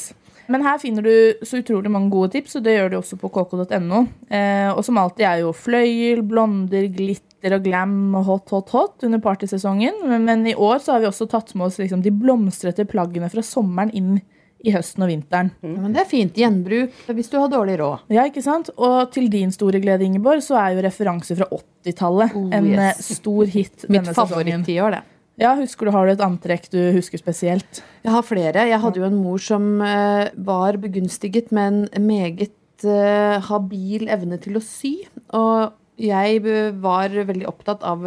Men 0.49 0.63
her 0.63 0.77
finner 0.79 1.03
du 1.03 1.45
så 1.45 1.59
utrolig 1.61 1.91
mange 1.91 2.11
gode 2.13 2.31
tips, 2.37 2.55
og 2.59 2.63
det 2.63 2.77
gjør 2.77 2.93
du 2.93 2.97
også 3.01 3.17
på 3.19 3.29
kk.no. 3.35 4.03
Eh, 4.31 4.69
og 4.71 4.79
som 4.87 4.97
alltid 5.01 5.25
er 5.27 5.41
jo 5.43 5.51
fløyel, 5.55 6.21
blonder, 6.27 6.87
glitter 6.93 7.57
og 7.57 7.65
glam 7.67 8.15
og 8.15 8.23
hot, 8.29 8.49
hot, 8.55 8.71
hot 8.75 9.03
under 9.07 9.19
partysesongen. 9.23 9.99
Men, 10.07 10.23
men 10.25 10.47
i 10.47 10.55
år 10.55 10.79
så 10.83 10.95
har 10.95 11.03
vi 11.03 11.09
også 11.11 11.27
tatt 11.31 11.51
med 11.55 11.67
oss 11.67 11.77
liksom, 11.81 12.01
de 12.05 12.11
blomstrete 12.15 12.87
plaggene 12.89 13.29
fra 13.33 13.43
sommeren 13.45 13.91
inn 13.95 14.17
i 14.65 14.71
høsten 14.73 15.03
og 15.05 15.11
vinteren. 15.11 15.51
Ja, 15.61 15.69
men 15.83 15.93
det 15.93 16.01
er 16.01 16.07
fint. 16.09 16.33
Gjenbruk 16.39 16.95
hvis 17.13 17.29
du 17.29 17.35
har 17.37 17.51
dårlig 17.51 17.75
råd. 17.77 18.07
Ja, 18.15 18.23
ikke 18.25 18.41
sant? 18.41 18.71
Og 18.81 19.11
til 19.13 19.27
din 19.29 19.51
store 19.53 19.77
glede, 19.83 20.07
Ingeborg, 20.07 20.41
så 20.43 20.57
er 20.63 20.73
jo 20.73 20.81
referanse 20.87 21.37
fra 21.37 21.45
80-tallet 21.53 22.33
Oh, 22.39 22.47
en 22.57 22.71
yes. 22.71 23.03
eh, 23.03 23.13
stor 23.19 23.45
hit 23.53 23.85
Mitt 23.85 23.99
denne 23.99 24.15
sesongen. 24.15 24.31
favoritt-tiår, 24.33 24.97
det. 24.97 25.03
Ja, 25.37 25.53
husker 25.53 25.85
du, 25.85 25.93
Har 25.93 26.07
du 26.07 26.15
et 26.15 26.23
antrekk 26.25 26.69
du 26.73 26.79
husker 26.95 27.21
spesielt? 27.21 27.81
Jeg 28.01 28.13
har 28.13 28.25
flere. 28.25 28.65
Jeg 28.65 28.81
hadde 28.81 29.01
jo 29.01 29.05
en 29.05 29.19
mor 29.21 29.41
som 29.41 29.81
eh, 29.85 30.31
var 30.33 30.79
begunstiget 30.81 31.51
med 31.53 31.83
en 31.93 32.07
meget 32.07 32.85
eh, 32.85 33.37
habil 33.45 34.07
evne 34.09 34.39
til 34.41 34.57
å 34.57 34.63
sy. 34.65 34.95
Og 35.37 35.75
jeg 36.01 36.41
eh, 36.41 36.71
var 36.81 37.13
veldig 37.13 37.45
opptatt 37.51 37.85
av 37.85 38.01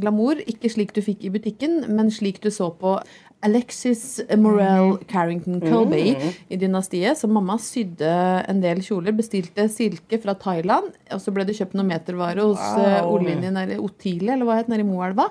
glamour. 0.00 0.40
Ikke 0.48 0.72
slik 0.72 0.96
du 0.96 1.02
fikk 1.04 1.28
i 1.28 1.34
butikken, 1.36 1.82
men 1.92 2.08
slik 2.08 2.40
du 2.40 2.48
så 2.54 2.70
på 2.72 2.96
Alexis 3.42 4.20
Morell 4.36 4.98
Carrington 5.08 5.60
Colby 5.62 6.14
i 6.52 6.58
Dynastiet. 6.60 7.16
Så 7.18 7.28
mamma 7.30 7.56
sydde 7.62 8.10
en 8.50 8.60
del 8.60 8.82
kjoler. 8.84 9.14
Bestilte 9.16 9.64
silke 9.72 10.18
fra 10.20 10.34
Thailand. 10.36 10.90
Og 11.14 11.22
så 11.24 11.32
ble 11.32 11.46
det 11.48 11.56
kjøpt 11.56 11.76
noe 11.78 11.88
metervare 11.88 12.44
hos 12.44 12.60
uh, 12.60 13.00
Wow. 13.00 13.14
Ollinjen 13.16 13.56
eller 13.56 13.80
Otile, 13.80 14.34
eller 14.34 14.44
hva 14.48 14.58
het 14.60 14.68
nede 14.68 14.84
i 14.84 14.88
Moelva. 14.90 15.28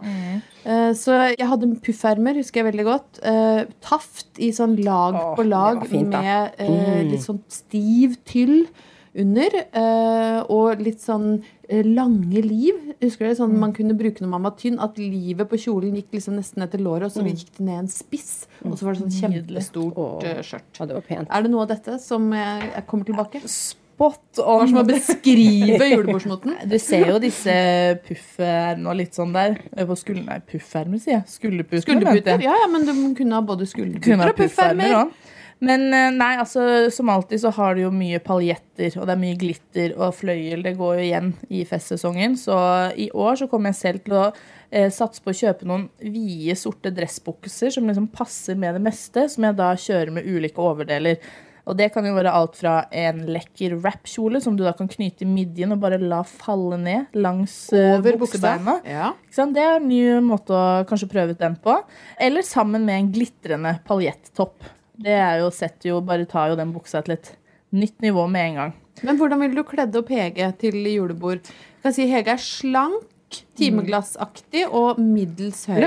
Eh, 0.65 0.91
Så 0.97 1.13
jeg 1.35 1.47
hadde 1.47 1.69
puffermer, 1.85 2.37
husker 2.39 2.63
jeg 2.63 2.69
veldig 2.71 2.85
godt. 2.87 3.21
Uh, 3.21 3.63
Taft 3.85 4.39
i 4.41 4.49
sånn 4.55 4.77
lag 4.83 5.15
oh, 5.19 5.33
på 5.37 5.45
lag 5.47 5.83
fint, 5.89 6.09
med 6.09 6.57
eh, 6.57 7.03
litt 7.11 7.23
sånn 7.25 7.41
stiv 7.51 8.17
tyll 8.25 8.63
under. 9.19 9.49
eh, 9.73 10.39
og 10.53 10.79
litt 10.85 11.01
sånn 11.01 11.39
eh, 11.41 11.58
lange 11.69 12.41
liv. 12.41 12.73
Husker 13.01 13.25
du 13.25 13.29
det? 13.29 13.37
Sånn 13.37 13.57
man 13.61 13.73
kunne 13.77 13.93
bruke 13.97 14.23
når 14.23 14.29
man 14.33 14.43
var 14.47 14.55
tynn. 14.57 14.79
At 14.81 14.97
livet 14.97 15.49
på 15.49 15.59
kjolen 15.61 15.93
gikk 15.99 16.15
liksom 16.17 16.35
nesten 16.39 16.63
etter 16.65 16.81
låret, 16.81 17.05
og 17.09 17.11
så 17.13 17.25
gikk 17.25 17.51
det 17.57 17.65
ned 17.67 17.83
en 17.83 17.87
spiss. 17.93 18.47
Og 18.65 18.77
så 18.79 18.87
var 18.87 18.95
det 18.97 19.03
sånn 19.03 19.13
kjempestort 19.19 19.93
Åh. 19.97 20.23
eh, 20.25 20.41
skjørt. 20.41 20.71
Ja, 20.79 20.85
det 20.89 20.95
var 20.97 21.05
pent. 21.05 21.29
Er 21.29 21.45
det 21.45 21.51
noe 21.53 21.61
av 21.67 21.69
dette 21.75 21.99
som 22.01 22.31
jeg, 22.33 22.71
jeg 22.73 22.85
kommer 22.89 23.05
tilbake? 23.05 23.41
Spot 23.45 24.19
Det 24.35 24.45
var 24.47 24.67
som 24.71 24.77
å 24.79 24.85
beskrive 24.87 25.87
julebordsmoten. 25.93 26.53
Du 26.71 26.77
ser 26.79 27.09
jo 27.11 27.17
disse 27.19 27.53
puffermene 28.07 28.89
og 28.89 28.95
litt 28.99 29.17
sånn 29.17 29.33
der. 29.35 29.57
Eh, 29.75 29.85
På 29.89 29.97
skulderen, 29.99 30.29
nei, 30.31 30.39
puffermer, 30.47 31.01
sier 31.03 31.17
jeg. 31.19 31.25
Skulderputer. 31.33 32.39
Ja, 32.45 32.55
ja, 32.63 32.67
men 32.71 32.85
du 32.87 32.93
kunne 33.17 33.35
ha 33.35 33.41
både 33.45 33.67
skulderputer 33.69 34.29
og 34.31 34.37
puffermer. 34.39 34.95
òg. 35.03 35.11
Men 35.59 35.89
eh, 35.91 36.07
nei, 36.15 36.33
altså, 36.39 36.61
som 36.93 37.09
alltid 37.11 37.41
så 37.43 37.51
har 37.57 37.75
du 37.75 37.83
jo 37.83 37.91
mye 37.91 38.21
paljetter, 38.23 38.95
og 38.95 39.07
det 39.07 39.15
er 39.15 39.21
mye 39.25 39.39
glitter 39.39 39.95
og 39.97 40.15
fløyel. 40.15 40.63
Det 40.63 40.77
går 40.79 40.93
jo 40.99 41.07
igjen 41.09 41.33
i 41.51 41.65
festsesongen. 41.67 42.37
Så 42.39 42.55
i 42.95 43.09
år 43.11 43.41
så 43.41 43.49
kommer 43.51 43.73
jeg 43.73 43.81
selv 43.81 44.05
til 44.05 44.15
å 44.21 44.23
eh, 44.29 44.87
satse 44.93 45.23
på 45.23 45.33
å 45.33 45.39
kjøpe 45.41 45.67
noen 45.67 45.89
vide, 45.99 46.55
sorte 46.59 46.93
dressbukser 46.95 47.75
som 47.75 47.91
liksom 47.91 48.07
passer 48.15 48.59
med 48.59 48.79
det 48.79 48.85
meste, 48.87 49.27
som 49.31 49.49
jeg 49.49 49.59
da 49.59 49.73
kjører 49.75 50.15
med 50.15 50.31
ulike 50.31 50.63
overdeler. 50.63 51.19
Og 51.69 51.75
det 51.77 51.91
kan 51.93 52.07
jo 52.07 52.15
være 52.15 52.31
alt 52.33 52.55
fra 52.57 52.79
en 52.95 53.19
lekker 53.29 53.75
wrap-kjole 53.83 54.39
som 54.41 54.55
du 54.57 54.63
da 54.65 54.71
kan 54.73 54.89
knyte 54.89 55.21
i 55.21 55.29
midjen 55.29 55.75
og 55.75 55.83
bare 55.83 55.99
la 56.01 56.23
falle 56.25 56.79
ned 56.81 57.19
langs 57.19 57.67
eh, 57.75 57.99
Over 57.99 58.17
buksebeina. 58.23 58.79
Ja. 58.87 59.11
Det 59.35 59.61
er 59.61 59.75
en 59.75 59.89
ny 59.91 60.01
måte 60.25 60.55
å 60.55 60.65
kanskje 60.89 61.11
prøve 61.11 61.35
ut 61.35 61.43
den 61.43 61.59
på. 61.61 61.75
Eller 62.17 62.47
sammen 62.47 62.87
med 62.87 63.03
en 63.03 63.13
glitrende 63.13 63.75
paljettopp. 63.85 64.78
Det 64.99 65.15
er 65.15 65.39
jo 65.43 65.49
sett 65.55 65.85
jo, 65.87 66.01
bare 66.05 66.27
tar 66.29 66.51
jo 66.51 66.57
den 66.59 66.73
buksa 66.75 67.01
til 67.05 67.15
et 67.15 67.31
nytt 67.75 68.01
nivå 68.03 68.25
med 68.31 68.49
en 68.49 68.59
gang. 68.59 68.73
Men 69.05 69.19
hvordan 69.19 69.39
ville 69.39 69.55
du 69.55 69.63
kledd 69.67 69.95
opp 69.95 70.09
Hege 70.11 70.49
til 70.59 70.75
julebord? 70.89 71.45
Jeg 71.47 71.85
kan 71.85 71.95
si 71.95 72.07
Hege 72.09 72.33
er 72.35 72.41
slank, 72.43 73.05
timeglassaktig 73.59 74.65
og 74.73 74.99
middels 74.99 75.63
høy. 75.69 75.85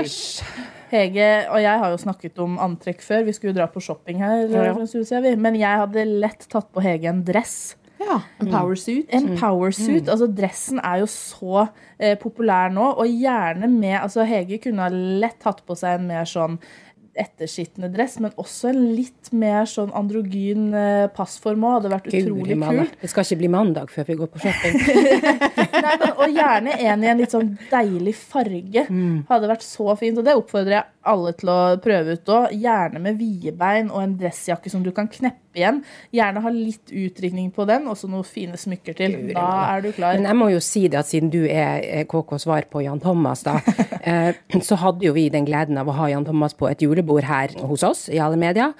Hege 0.93 1.29
og 1.49 1.59
jeg 1.61 1.81
har 1.81 1.93
jo 1.93 1.99
snakket 2.01 2.39
om 2.41 2.57
antrekk 2.61 3.03
før. 3.03 3.25
Vi 3.27 3.33
skulle 3.35 3.51
jo 3.51 3.59
dra 3.59 3.67
på 3.69 3.81
shopping 3.83 4.21
her. 4.23 4.45
Ja. 4.47 5.33
Men 5.41 5.57
jeg 5.59 5.81
hadde 5.83 6.05
lett 6.23 6.45
tatt 6.49 6.69
på 6.73 6.83
Hege 6.85 7.09
en 7.11 7.23
dress. 7.27 7.75
Ja, 8.03 8.19
En 8.39 8.49
powersuit. 8.51 9.07
En 9.15 9.35
powersuit. 9.39 10.09
Altså, 10.11 10.27
dressen 10.27 10.79
er 10.83 11.03
jo 11.03 11.07
så 11.09 11.67
eh, 11.97 12.17
populær 12.19 12.73
nå, 12.73 12.89
og 12.99 13.07
gjerne 13.07 13.69
med 13.71 13.95
altså, 14.01 14.25
Hege 14.27 14.59
kunne 14.63 14.87
ha 14.87 14.91
lett 15.23 15.39
tatt 15.43 15.61
på 15.67 15.77
seg 15.79 15.99
en 15.99 16.09
mer 16.09 16.27
sånn 16.29 16.57
ettersittende 17.19 17.91
dress, 17.93 18.17
men 18.23 18.33
også 18.41 18.71
en 18.71 18.81
litt 18.97 19.29
mer 19.35 19.67
sånn 19.69 19.91
androgyn 19.93 20.71
passform 21.13 21.43
passform 21.43 21.65
òg. 21.67 21.75
Hadde 21.77 21.91
vært 21.93 22.09
utrolig 22.11 22.57
kult. 22.59 22.97
Det 23.01 23.11
skal 23.11 23.27
ikke 23.27 23.39
bli 23.41 23.51
mandag 23.53 23.91
før 23.93 24.07
vi 24.07 24.17
går 24.19 24.31
på 24.33 24.41
shopping. 24.43 24.79
Nei, 25.83 25.95
men, 25.99 26.09
og 26.13 26.33
gjerne 26.37 26.77
en 26.79 27.05
i 27.05 27.11
en 27.11 27.21
litt 27.21 27.35
sånn 27.35 27.53
deilig 27.71 28.15
farge. 28.19 28.85
Hadde 29.29 29.51
vært 29.51 29.65
så 29.65 29.95
fint. 29.99 30.19
Og 30.19 30.27
det 30.27 30.37
oppfordrer 30.39 30.77
jeg 30.79 30.89
alle 31.13 31.33
til 31.37 31.53
å 31.53 31.59
prøve 31.83 32.17
ut 32.17 32.33
òg. 32.37 32.57
Gjerne 32.63 33.03
med 33.03 33.19
vide 33.19 33.55
bein 33.57 33.91
og 33.91 34.03
en 34.03 34.17
dressjakke 34.19 34.71
som 34.73 34.85
du 34.85 34.91
kan 34.95 35.09
kneppe 35.11 35.42
igjen. 35.57 35.81
Gjerne 36.13 36.43
ha 36.43 36.51
litt 36.53 36.91
utringning 36.91 37.51
på 37.55 37.67
den, 37.69 37.87
og 37.89 37.97
så 37.99 38.09
noen 38.11 38.27
fine 38.27 38.59
smykker 38.59 38.97
til. 38.97 39.15
Da 39.33 39.47
er 39.73 39.85
du 39.85 39.91
klar. 39.95 40.17
Men 40.17 40.29
jeg 40.29 40.39
må 40.39 40.49
jo 40.53 40.61
si 40.63 40.85
det 40.87 41.01
at 41.01 41.09
siden 41.09 41.31
du 41.33 41.41
er 41.45 41.83
eh, 41.83 42.03
KK 42.09 42.35
svar 42.41 42.67
på 42.71 42.83
Jan 42.85 43.01
Thomas, 43.03 43.45
da, 43.45 43.59
eh, 44.09 44.33
så 44.63 44.79
hadde 44.81 45.07
jo 45.07 45.15
vi 45.15 45.29
den 45.33 45.47
gleden 45.49 45.79
av 45.81 45.89
å 45.89 45.97
ha 46.01 46.11
Jan 46.11 46.27
Thomas 46.27 46.57
på 46.57 46.69
et 46.71 46.83
julebord 46.83 47.27
her 47.29 47.55
hos 47.63 47.85
oss 47.87 48.07
i 48.11 48.21
alle 48.23 48.39
media. 48.39 48.71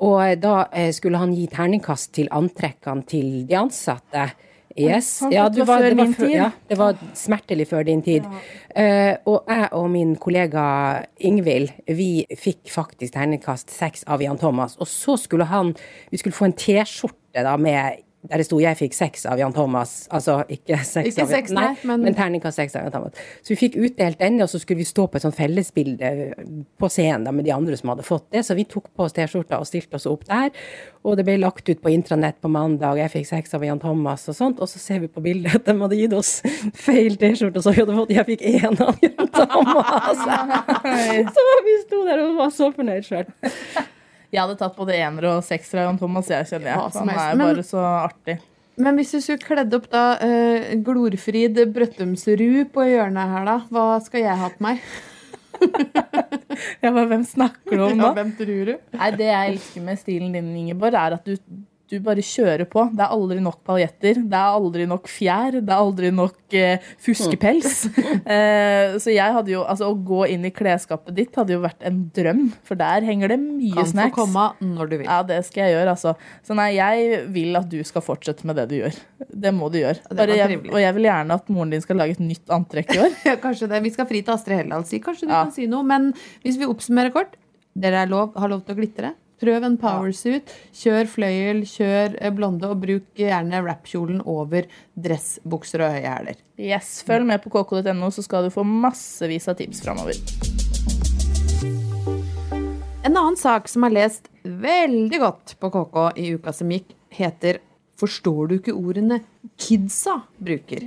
Og 0.00 0.40
da 0.40 0.54
eh, 0.72 0.92
skulle 0.96 1.20
han 1.20 1.34
gi 1.36 1.48
terningkast 1.52 2.14
til 2.16 2.30
antrekkene 2.32 3.04
til 3.08 3.42
de 3.48 3.58
ansatte. 3.60 4.30
Yes. 4.78 5.22
at 5.22 5.54
det 5.54 5.66
var 5.66 5.82
før 5.82 5.94
min. 5.98 6.14
Ja, 6.30 6.50
det 6.68 6.78
var 6.78 6.98
smertelig 7.18 7.66
før 7.70 7.82
din 7.88 8.02
tid. 8.02 8.26
Eh, 8.76 9.16
og 9.26 9.48
jeg 9.48 9.68
og 9.72 9.88
min 9.90 10.14
kollega 10.16 10.62
Ingvild, 11.18 11.72
vi 11.88 12.26
fikk 12.38 12.70
faktisk 12.70 13.16
terningkast 13.16 13.72
seks 13.74 14.06
av 14.06 14.22
Jan 14.22 14.38
Thomas. 14.38 14.76
Og 14.78 14.86
så 14.86 15.16
skulle 15.18 15.44
han 15.50 15.74
Vi 16.10 16.18
skulle 16.18 16.34
få 16.34 16.44
en 16.44 16.52
T-skjorte 16.52 17.42
da 17.44 17.56
med 17.56 18.02
der 18.28 18.36
det 18.36 18.44
sto 18.46 18.58
'jeg 18.60 18.76
fikk 18.76 18.92
seks 18.94 19.24
av 19.26 19.38
Jan 19.38 19.52
Thomas'. 19.52 20.06
Altså 20.10 20.44
ikke 20.48 20.76
seks 20.84 21.08
Ikke 21.16 21.22
av 21.22 21.28
seks, 21.28 21.50
nei, 21.52 21.76
men- 21.84 22.02
men 22.02 22.14
terningkast 22.14 22.56
seks 22.56 22.76
av 22.76 22.82
Jan 22.82 22.92
Thomas. 22.92 23.12
Så 23.42 23.48
vi 23.48 23.56
fikk 23.56 23.76
utdelt 23.76 24.18
den, 24.18 24.40
og 24.42 24.48
så 24.48 24.60
skulle 24.60 24.76
vi 24.78 24.84
stå 24.84 25.06
på 25.08 25.16
et 25.16 25.22
sånt 25.22 25.34
fellesbilde 25.36 26.34
på 26.78 26.88
scenen 26.90 27.24
da, 27.24 27.30
med 27.30 27.44
de 27.46 27.50
andre 27.52 27.76
som 27.76 27.88
hadde 27.88 28.02
fått 28.04 28.30
det. 28.30 28.44
Så 28.44 28.54
vi 28.54 28.64
tok 28.64 28.84
på 28.94 29.04
oss 29.04 29.12
T-skjorta 29.12 29.58
og 29.58 29.66
stilte 29.66 29.94
oss 29.94 30.06
opp 30.06 30.24
der. 30.26 30.50
Og 31.02 31.16
det 31.16 31.24
ble 31.24 31.38
lagt 31.38 31.66
ut 31.68 31.80
på 31.80 31.88
intranett 31.90 32.34
på 32.42 32.50
mandag. 32.50 32.96
Jeg 32.98 33.10
fikk 33.10 33.26
seks 33.26 33.54
av 33.54 33.62
Jan 33.64 33.80
Thomas 33.80 34.28
og 34.28 34.34
sånt. 34.34 34.60
Og 34.60 34.68
så 34.68 34.78
ser 34.78 34.98
vi 35.00 35.06
på 35.08 35.22
bildet 35.22 35.54
at 35.54 35.64
de 35.64 35.72
hadde 35.72 35.96
gitt 35.96 36.12
oss 36.12 36.42
feil 36.74 37.16
T-skjorte, 37.16 37.62
så 37.62 37.72
hadde 37.72 37.86
vi 37.86 37.96
fått 37.96 38.10
Jeg 38.10 38.26
fikk 38.26 38.42
én 38.42 38.80
av 38.80 38.98
Jan 39.00 39.28
Thomas. 39.28 40.18
Så 41.34 41.64
vi 41.64 41.82
sto 41.86 42.04
der 42.04 42.18
og 42.20 42.36
var 42.36 42.50
så 42.50 42.70
fornøyd 42.74 43.02
sjøl. 43.02 43.24
Jeg 44.30 44.42
hadde 44.44 44.56
tatt 44.60 44.76
både 44.78 44.94
enere 44.94 45.34
og 45.38 45.44
seksere 45.46 45.88
Jan 45.88 45.98
Thomas. 45.98 46.30
Jeg 46.30 46.46
kjenner 46.52 46.70
jeg. 46.70 46.92
Han 47.00 47.08
er 47.10 47.36
Men- 47.36 47.46
bare 47.48 47.66
så 47.66 47.82
artig. 47.82 48.38
Men 48.80 48.96
hvis 48.96 49.10
du 49.12 49.18
skulle 49.20 49.42
kledd 49.44 49.74
opp 49.76 49.90
da 49.92 50.14
uh, 50.22 50.70
Glorfrid 50.86 51.58
Brøttumsrud 51.74 52.70
på 52.72 52.84
hjørnet 52.88 53.32
her, 53.34 53.44
da, 53.44 53.56
hva 53.68 53.98
skal 54.00 54.22
jeg 54.24 54.36
ha 54.40 54.48
på 54.54 54.64
meg? 54.64 54.80
ja, 56.82 56.88
men 56.94 57.08
Hvem 57.10 57.24
snakker 57.28 57.76
du 57.76 57.82
om 57.84 57.98
nå? 57.98 58.06
Ja, 58.06 58.14
hvem 58.16 58.30
tror 58.38 58.70
du? 58.70 58.72
Nei, 58.96 59.10
Det 59.18 59.26
jeg 59.28 59.52
elsker 59.52 59.84
med 59.84 60.00
stilen 60.00 60.32
din, 60.32 60.48
Ingeborg, 60.62 60.96
er 60.96 61.18
at 61.18 61.28
du, 61.28 61.34
du 61.90 61.96
bare 62.04 62.22
kjører 62.24 62.66
på. 62.70 62.84
Det 62.94 63.02
er 63.04 63.12
aldri 63.14 63.40
nok 63.42 63.58
paljetter. 63.66 64.20
Det 64.30 64.38
er 64.38 64.56
aldri 64.58 64.86
nok 64.88 65.08
fjær. 65.10 65.56
Det 65.58 65.72
er 65.74 65.80
aldri 65.82 66.10
nok 66.14 66.56
eh, 66.58 66.90
fuskepels. 67.02 67.80
Eh, 68.30 68.96
så 69.02 69.10
jeg 69.10 69.32
hadde 69.34 69.50
jo, 69.50 69.62
altså 69.66 69.88
å 69.90 69.94
gå 70.06 70.20
inn 70.30 70.44
i 70.46 70.50
klesskapet 70.54 71.14
ditt 71.16 71.34
hadde 71.38 71.54
jo 71.54 71.60
vært 71.62 71.82
en 71.88 71.96
drøm, 72.14 72.42
for 72.66 72.78
der 72.78 73.02
henger 73.06 73.32
det 73.32 73.38
mye 73.40 73.80
Kan 73.80 73.90
få 73.96 74.06
komme 74.14 74.44
når 74.62 74.90
du 74.90 74.94
vil. 75.00 75.06
Ja, 75.08 75.20
det 75.26 75.40
skal 75.48 75.64
jeg 75.66 75.74
gjøre, 75.74 75.94
altså. 75.96 76.12
Så 76.46 76.54
nei, 76.58 76.68
jeg 76.76 77.22
vil 77.34 77.58
at 77.58 77.66
du 77.72 77.78
skal 77.86 78.04
fortsette 78.04 78.46
med 78.48 78.58
det 78.60 78.66
du 78.70 78.76
gjør. 78.78 78.98
Det 79.30 79.52
må 79.56 79.70
du 79.72 79.80
gjøre. 79.80 80.04
Bare 80.14 80.36
jeg, 80.38 80.60
og 80.68 80.78
jeg 80.82 80.96
vil 80.98 81.08
gjerne 81.08 81.38
at 81.40 81.50
moren 81.50 81.74
din 81.74 81.82
skal 81.84 82.00
lage 82.02 82.16
et 82.18 82.22
nytt 82.22 82.54
antrekk 82.54 82.94
i 82.94 83.02
år. 83.06 83.18
Ja, 83.30 83.36
kanskje 83.40 83.70
det. 83.72 83.82
Vi 83.86 83.94
skal 83.94 84.08
fri 84.10 84.22
til 84.26 84.36
Astrid 84.36 84.60
Helland, 84.62 84.86
si. 84.90 85.00
Kanskje 85.02 85.26
du 85.26 85.32
Ja. 85.34 85.44
kan 85.44 85.54
si 85.56 85.66
noe. 85.70 85.86
Men 85.86 86.12
hvis 86.44 86.60
vi 86.60 86.68
oppsummerer 86.70 87.14
kort. 87.14 87.34
Dere 87.80 88.00
er 88.02 88.08
lov, 88.10 88.32
har 88.34 88.50
lov 88.50 88.64
til 88.66 88.74
å 88.74 88.78
glitre. 88.80 89.12
Prøv 89.40 89.64
en 89.64 89.78
powersuit. 89.80 90.50
Kjør 90.76 91.08
fløyel, 91.08 91.62
kjør 91.64 92.18
eh, 92.20 92.32
blonde, 92.36 92.68
og 92.68 92.82
bruk 92.82 93.06
gjerne 93.16 93.62
wrap-kjolen 93.64 94.20
over 94.28 94.68
dressbukser 95.00 95.86
og 95.86 95.94
høye 95.96 96.10
hæler. 96.12 96.42
Yes, 96.60 96.98
Følg 97.08 97.24
med 97.30 97.40
på 97.40 97.52
kk.no, 97.54 98.10
så 98.12 98.24
skal 98.26 98.44
du 98.44 98.52
få 98.52 98.66
massevis 98.68 99.48
av 99.48 99.56
tips 99.56 99.80
framover. 99.86 100.20
En 103.00 103.16
annen 103.16 103.38
sak 103.40 103.70
som 103.72 103.88
er 103.88 103.96
lest 103.96 104.28
veldig 104.44 105.22
godt 105.22 105.56
på 105.56 105.72
KK 105.72 105.96
i 106.20 106.34
uka 106.36 106.52
som 106.52 106.76
gikk, 106.76 106.92
heter 107.16 107.62
Forstår 108.00 108.46
du 108.48 108.54
ikke 108.56 108.72
ordene 108.72 109.18
kidsa 109.60 110.22
bruker? 110.40 110.86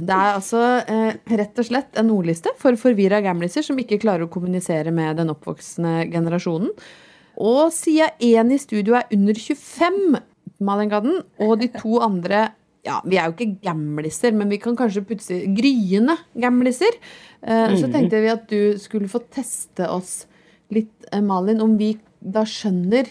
Det 0.00 0.12
er 0.14 0.30
altså 0.30 0.60
eh, 0.88 1.18
rett 1.36 1.58
og 1.60 1.68
slett 1.68 1.98
en 2.00 2.12
ordliste 2.14 2.52
for 2.60 2.78
forvirra 2.80 3.18
gamliser 3.24 3.64
som 3.64 3.76
ikke 3.80 3.98
klarer 4.00 4.24
å 4.24 4.32
kommunisere 4.32 4.92
med 4.94 5.20
den 5.20 5.32
oppvoksende 5.34 6.06
generasjonen. 6.12 6.72
Og 7.36 7.72
siden 7.74 8.14
én 8.22 8.52
i 8.54 8.58
studio 8.58 8.96
er 8.98 9.10
under 9.12 9.34
25, 9.34 10.20
Malin 10.64 10.88
Gadden, 10.92 11.18
og 11.44 11.58
de 11.60 11.68
to 11.68 11.98
andre 12.00 12.48
ja, 12.86 13.00
Vi 13.02 13.16
er 13.18 13.26
jo 13.26 13.34
ikke 13.34 13.58
gamliser, 13.66 14.30
men 14.32 14.48
vi 14.48 14.60
kan 14.62 14.76
kanskje 14.78 15.02
putte 15.02 15.40
gryende 15.56 16.14
gamliser. 16.38 16.94
Eh, 17.42 17.74
Så 17.74 17.90
tenkte 17.90 18.20
vi 18.22 18.30
at 18.30 18.46
du 18.46 18.78
skulle 18.78 19.08
få 19.10 19.18
teste 19.26 19.88
oss 19.90 20.26
litt, 20.70 20.92
eh, 21.10 21.20
Malin, 21.20 21.60
om 21.60 21.76
vi 21.76 21.96
da 22.22 22.44
skjønner 22.46 23.10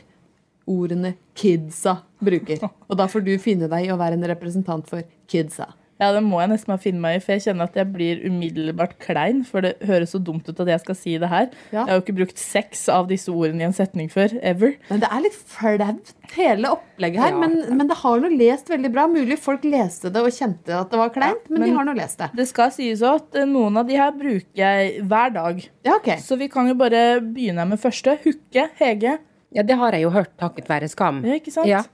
ordene 0.65 1.15
kidsa 1.35 1.97
bruker. 2.23 2.63
Og 2.89 2.95
da 2.97 3.07
får 3.11 3.25
du 3.25 3.37
finne 3.37 3.67
deg 3.67 3.85
i 3.87 3.91
å 3.91 3.99
være 3.99 4.15
en 4.15 4.23
representant 4.31 4.87
for 4.87 5.03
kidsa. 5.27 5.67
Ja, 5.95 6.09
det 6.11 6.21
må 6.25 6.41
jeg 6.41 6.51
nesten 6.51 6.73
bare 6.73 6.83
finne 6.83 6.99
meg 6.99 7.17
i, 7.17 7.21
for 7.23 7.35
jeg 7.35 7.45
kjenner 7.45 7.69
at 7.69 7.77
jeg 7.79 7.87
blir 7.93 8.19
umiddelbart 8.27 8.97
klein. 8.99 9.43
For 9.47 9.63
det 9.63 9.75
høres 9.87 10.11
så 10.11 10.19
dumt 10.19 10.47
ut 10.49 10.59
at 10.59 10.71
jeg 10.73 10.83
skal 10.83 10.97
si 10.99 11.13
det 11.21 11.29
her. 11.31 11.47
Ja. 11.69 11.85
Jeg 11.85 11.87
har 11.87 11.99
jo 11.99 12.03
ikke 12.03 12.17
brukt 12.17 12.41
seks 12.41 12.83
av 12.91 13.07
disse 13.11 13.31
ordene 13.31 13.63
i 13.63 13.67
en 13.69 13.75
setning 13.75 14.09
før. 14.11 14.35
Ever. 14.43 14.75
Men 14.89 15.03
det 15.03 15.07
er 15.07 15.23
litt 15.23 15.37
flaut, 15.55 16.11
hele 16.35 16.73
opplegget 16.75 17.23
her. 17.23 17.31
Ja. 17.31 17.39
Men, 17.45 17.77
men 17.79 17.91
det 17.91 17.99
har 18.01 18.23
nå 18.25 18.31
lest 18.35 18.71
veldig 18.73 18.91
bra. 18.97 19.07
Mulig 19.11 19.39
folk 19.39 19.63
leste 19.67 20.11
det 20.11 20.25
og 20.25 20.35
kjente 20.35 20.75
at 20.75 20.91
det 20.91 20.99
var 20.99 21.13
kleint, 21.15 21.47
men, 21.47 21.63
de 21.63 21.71
har 21.77 21.87
nå 21.87 21.95
lest 21.95 22.19
det. 22.19 22.31
Det 22.35 22.47
skal 22.49 22.73
sies 22.75 22.99
også 22.99 23.13
at 23.21 23.39
eh, 23.39 23.47
noen 23.47 23.79
av 23.79 23.87
de 23.87 23.95
her 23.99 24.11
bruker 24.15 24.65
jeg 24.65 25.05
hver 25.07 25.31
dag. 25.37 25.63
Ja, 25.87 25.95
ok. 25.95 26.11
Så 26.19 26.35
vi 26.41 26.51
kan 26.51 26.67
jo 26.67 26.75
bare 26.79 27.21
begynne 27.23 27.67
med 27.69 27.79
første. 27.79 28.17
Hooke. 28.25 28.67
Hege. 28.81 29.15
Ja, 29.55 29.63
det 29.63 29.77
har 29.79 29.95
jeg 29.95 30.03
jo 30.03 30.11
hørt 30.11 30.33
takket 30.41 30.67
være 30.67 30.89
skam. 30.91 31.23
Ja, 31.23 31.39
ikke 31.39 31.53
sant? 31.55 31.69
Ja. 31.71 31.85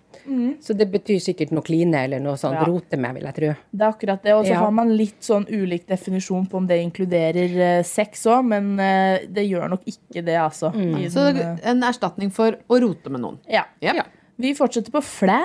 Så 0.62 0.74
det 0.78 0.88
betyr 0.92 1.20
sikkert 1.20 1.52
noe 1.52 1.62
kline 1.66 1.96
eller 2.06 2.20
noe 2.20 2.36
sånt 2.38 2.56
Ja. 2.60 2.66
rote 2.68 2.98
med, 2.98 3.14
vil 3.16 3.24
jeg 3.24 3.36
tro. 3.36 3.54
Det 3.72 3.82
er 3.82 3.92
akkurat 3.92 4.22
det. 4.24 4.34
Og 4.34 4.46
så 4.46 4.52
Ja. 4.54 4.60
har 4.60 4.72
man 4.72 4.96
litt 4.98 5.20
sånn 5.22 5.46
ulik 5.50 5.86
definisjon 5.88 6.48
på 6.50 6.58
om 6.58 6.68
det 6.68 6.80
inkluderer 6.84 7.58
eh, 7.80 7.84
sex 7.84 8.26
òg, 8.28 8.46
men 8.46 8.80
eh, 8.80 9.26
det 9.28 9.48
gjør 9.50 9.70
nok 9.70 9.82
ikke 9.86 10.24
det, 10.26 10.36
altså. 10.38 10.72
Mm. 10.74 11.10
Så 11.10 11.34
den, 11.34 11.58
så 11.58 11.66
en 11.72 11.82
erstatning 11.84 12.32
for 12.32 12.52
å 12.70 12.80
rote 12.82 13.10
med 13.10 13.22
noen. 13.22 13.40
ja. 13.50 13.64
Yep. 13.82 13.96
Ja. 13.96 14.04
Vi 14.40 14.54
fortsetter 14.54 14.92
på 14.92 15.02
flæ. 15.06 15.40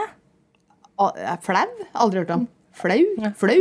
Flau? 1.43 1.67
Aldri 1.95 2.19
hørt 2.23 2.31
om. 2.31 2.47
Flau? 2.73 2.97
Flau? 3.37 3.57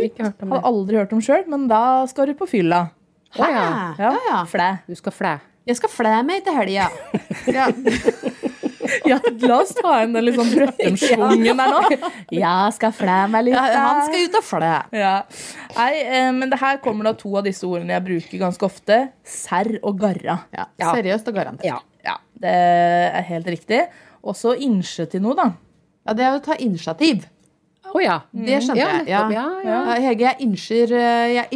Har 0.52 0.62
aldri 0.64 0.96
hørt 0.96 1.12
om 1.14 1.20
sjøl, 1.22 1.46
men 1.48 1.68
da 1.68 2.06
skal 2.08 2.28
du 2.28 2.34
på 2.34 2.48
fylla. 2.48 2.90
Å 3.36 3.50
ja. 3.52 3.96
Ja, 4.00 4.12
ja. 4.30 4.38
Flæ. 4.48 4.70
Du 4.88 4.96
skal 4.96 5.12
flæ. 5.12 5.34
Jeg 5.68 5.76
skal 5.76 5.90
flæ 5.90 6.24
meg 6.26 6.44
til 6.46 6.54
helga. 6.56 6.90
Ja. 7.48 7.68
Ja, 9.12 9.18
la 9.48 9.58
oss 9.62 9.74
ta 9.78 9.98
inn 10.04 10.14
den 10.16 10.26
litt 10.28 10.38
sånn 10.40 10.52
Brøttum-schwungen 10.54 11.62
der 11.62 11.74
nå. 11.74 12.12
Ja, 12.36 12.56
skal 12.76 12.94
flæ 12.96 13.18
meg 13.34 13.48
litt. 13.50 13.58
Ja, 13.58 13.84
han 13.90 14.02
skal 14.08 14.26
ut 14.28 14.40
og 14.40 14.48
flæ. 14.48 14.72
Ja. 14.96 15.14
Nei, 15.76 15.92
eh, 16.04 16.32
men 16.36 16.54
det 16.54 16.62
her 16.62 16.80
kommer 16.84 17.10
da 17.10 17.16
to 17.20 17.36
av 17.40 17.46
disse 17.48 17.68
ordene 17.68 17.98
jeg 17.98 18.06
bruker 18.08 18.44
ganske 18.46 18.68
ofte. 18.68 19.00
Serr 19.28 19.78
og 19.82 20.00
garra. 20.02 20.40
Ja, 20.56 20.70
seriøst 20.82 21.30
og 21.32 21.38
garantert. 21.38 21.70
Ja. 21.70 21.80
Ja, 22.06 22.20
det 22.42 22.52
er 22.56 23.24
helt 23.32 23.48
riktig. 23.50 23.86
Og 24.26 24.38
så 24.38 24.54
innsjø 24.58 25.08
til 25.10 25.24
noe, 25.26 25.38
da. 25.38 25.52
Ja, 26.06 26.14
det 26.18 26.26
er 26.26 26.36
å 26.38 26.44
ta 26.46 26.58
initiativ. 26.62 27.26
Å 27.96 28.02
ja. 28.04 28.16
Det 28.36 28.60
skjønte 28.66 28.82
Ja, 28.82 28.92
jeg. 29.00 29.36
Ja. 29.38 29.46
Ja, 29.64 29.98
Hege, 30.04 30.26
jeg 30.26 30.48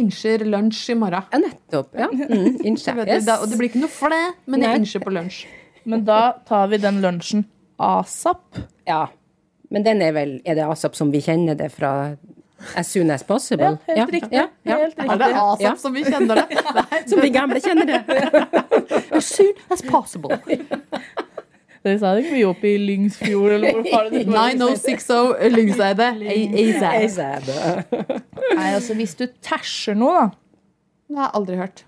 innser, 0.00 0.36
eh, 0.40 0.44
lunsj 0.46 0.90
i 0.94 0.96
morgen. 0.98 1.26
Ja, 1.32 1.38
nettopp. 1.42 1.94
Ja. 1.98 2.08
Mm. 2.10 2.60
Yes. 2.70 3.26
da, 3.26 3.40
og 3.42 3.50
det 3.50 3.58
blir 3.58 3.68
ikke 3.68 3.82
noe 3.82 3.92
flæ, 3.92 4.20
men 4.46 4.62
jeg 4.64 4.80
innsjer 4.80 5.02
på 5.04 5.12
lunsj. 5.12 5.44
Men 5.84 6.04
da 6.04 6.32
tar 6.48 6.66
vi 6.68 6.78
den 6.82 7.00
lunsjen 7.02 7.44
asap. 7.80 8.58
Ja. 8.86 9.06
Men 9.70 9.82
den 9.86 10.02
er 10.02 10.12
vel 10.12 10.40
Er 10.44 10.54
det 10.58 10.64
asap 10.66 10.96
som 10.98 11.12
vi 11.14 11.20
kjenner 11.24 11.54
det 11.56 11.70
fra 11.72 12.16
As 12.76 12.90
soon 12.92 13.10
as 13.10 13.22
possible? 13.24 13.78
Ja, 13.88 13.94
helt 14.02 14.10
riktig. 14.12 14.32
Ja, 14.36 14.48
ja. 14.68 14.76
Helt 14.82 14.98
Er 14.98 15.16
det 15.22 15.28
asap 15.32 15.60
Ja. 15.64 15.74
som 15.80 15.94
vi 15.96 16.02
kjenner 16.04 16.42
det? 16.42 16.60
Nei, 16.76 17.00
Som 17.08 17.20
vi 17.24 17.30
gamle 17.32 17.60
kjenner 17.64 17.86
det. 17.88 18.00
as 19.16 19.24
soon 19.30 19.54
as 19.70 19.80
possible. 19.82 20.36
Dere 21.80 21.96
sa 21.96 22.10
det 22.12 22.26
ikke 22.26 22.34
mye 22.36 22.48
opp 22.50 22.64
i 22.68 22.74
Lyngsfjord, 22.76 23.52
eller 23.56 23.78
hvor 23.78 23.86
var 23.94 24.10
det? 24.12 24.26
9060 24.28 25.46
Lyngseide. 25.54 26.08
ASAP. 26.20 26.98
ASAP. 27.06 27.94
Nei, 28.58 28.66
altså 28.76 28.96
hvis 28.98 29.14
du 29.16 29.24
tæsjer 29.40 29.96
noe, 29.96 30.12
da. 30.12 30.26
Det 31.08 31.16
har 31.16 31.30
jeg 31.30 31.36
aldri 31.40 31.56
hørt. 31.62 31.80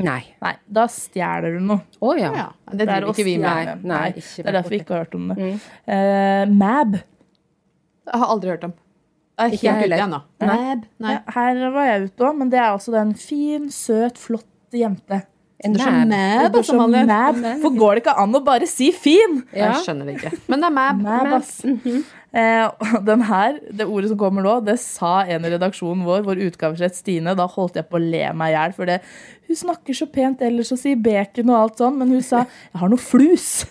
Nei. 0.00 0.22
Nei, 0.40 0.54
da 0.72 0.86
stjeler 0.88 1.58
du 1.58 1.64
noe. 1.68 1.82
Å 2.00 2.12
ja. 2.16 2.30
Ja, 2.32 2.46
det 2.72 2.86
driver 2.88 3.10
ikke 3.12 3.24
vi 3.26 3.34
med. 3.38 3.66
Nei, 3.82 3.90
nei, 3.92 4.06
ikke 4.16 4.42
det 4.42 4.46
er 4.48 4.56
derfor 4.56 4.70
vi 4.72 4.78
ikke 4.80 4.94
har 4.94 5.02
hørt 5.04 5.14
om 5.18 5.26
det. 5.28 5.48
Eh, 5.86 6.44
mab. 6.48 6.94
Jeg 8.06 8.20
har 8.22 8.32
aldri 8.32 8.50
hørt 8.54 8.64
om. 8.64 8.72
Ikke 9.52 9.66
jeg 9.66 9.74
heller. 9.84 9.98
Nei. 10.40 10.56
Ja, 11.12 11.20
her 11.34 11.60
var 11.74 11.84
jeg 11.90 12.08
ute 12.08 12.24
òg, 12.28 12.38
men 12.38 12.50
det 12.52 12.58
er 12.58 12.70
altså 12.70 12.94
en 13.00 13.14
fin, 13.14 13.68
søt, 13.70 14.18
flott 14.20 14.46
jente. 14.72 15.22
En 15.64 15.72
mæb, 15.72 15.82
som 15.82 15.94
han 15.94 16.12
altså, 16.14 16.62
så 16.66 16.76
Malin. 16.80 17.06
mab. 17.06 17.36
For 17.62 17.76
går 17.78 17.94
det 17.94 18.02
ikke 18.02 18.14
an 18.22 18.34
å 18.34 18.40
bare 18.44 18.66
si 18.70 18.88
fin? 18.94 19.36
Ja. 19.52 19.68
Jeg 19.70 19.84
skjønner 19.86 20.08
det 20.08 20.16
ikke. 20.18 20.32
Men 20.50 20.64
det 20.64 20.68
er 20.70 20.74
mæb. 20.78 21.02
Mab, 21.04 21.28
ass. 21.38 21.52
eh, 21.64 22.96
den 23.10 23.22
her, 23.28 23.60
det 23.70 23.86
ordet 23.86 24.10
som 24.10 24.18
kommer 24.18 24.42
nå, 24.46 24.56
det 24.66 24.78
sa 24.82 25.12
en 25.24 25.46
i 25.46 25.52
redaksjonen 25.54 26.02
vår, 26.08 26.24
vår 26.26 26.42
utgavesjef 26.48 26.96
Stine. 26.98 27.36
Da 27.38 27.46
holdt 27.46 27.78
jeg 27.78 27.86
på 27.90 28.00
å 28.00 28.02
le 28.02 28.24
meg 28.38 28.52
i 28.52 28.56
hjel, 28.56 28.74
for 28.78 28.90
det, 28.90 28.98
hun 29.46 29.60
snakker 29.62 29.94
så 29.94 30.08
pent 30.10 30.42
ellers 30.42 30.72
og 30.74 30.80
sier 30.82 30.98
bacon 30.98 31.52
og 31.52 31.60
alt 31.60 31.84
sånn, 31.84 31.98
men 32.02 32.10
hun 32.16 32.22
sa 32.26 32.42
'jeg 32.46 32.82
har 32.82 32.88
noe 32.88 32.98
flus'. 32.98 33.64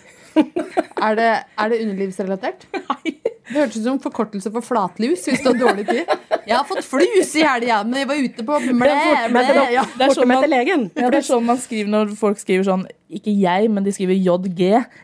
Er 1.02 1.14
det, 1.18 1.30
er 1.58 1.68
det 1.68 1.80
underlivsrelatert? 1.84 2.66
Det 3.52 3.60
hørtes 3.60 3.76
ut 3.82 3.84
som 3.84 3.98
forkortelse 4.02 4.50
for 4.54 4.64
flatlus 4.64 5.26
hvis 5.28 5.42
du 5.44 5.50
har 5.52 5.58
dårlig 5.60 5.84
tid. 5.88 6.08
Jeg 6.42 6.56
har 6.56 6.64
fått 6.66 6.82
flus 6.84 7.34
i 7.38 7.44
helga, 7.46 7.82
men 7.86 8.00
jeg 8.00 8.08
var 8.08 8.22
ute 8.24 8.44
på 8.48 8.56
blæ, 8.64 8.96
blæ. 9.30 9.42
Ja. 9.76 9.84
Det 9.98 10.08
er 10.08 10.14
sånn 10.16 10.28
man, 10.32 10.48
ja, 10.50 11.10
det 11.12 11.20
er 11.20 11.26
sånn 11.26 11.44
man 11.46 11.60
skriver 11.62 11.92
når 11.92 12.16
folk 12.18 12.40
skriver 12.42 12.66
sånn 12.66 12.82
Ikke 13.12 13.28
jeg, 13.36 13.68
men 13.68 13.84
de 13.84 13.92
skriver 13.92 14.16
JG. 14.16 14.62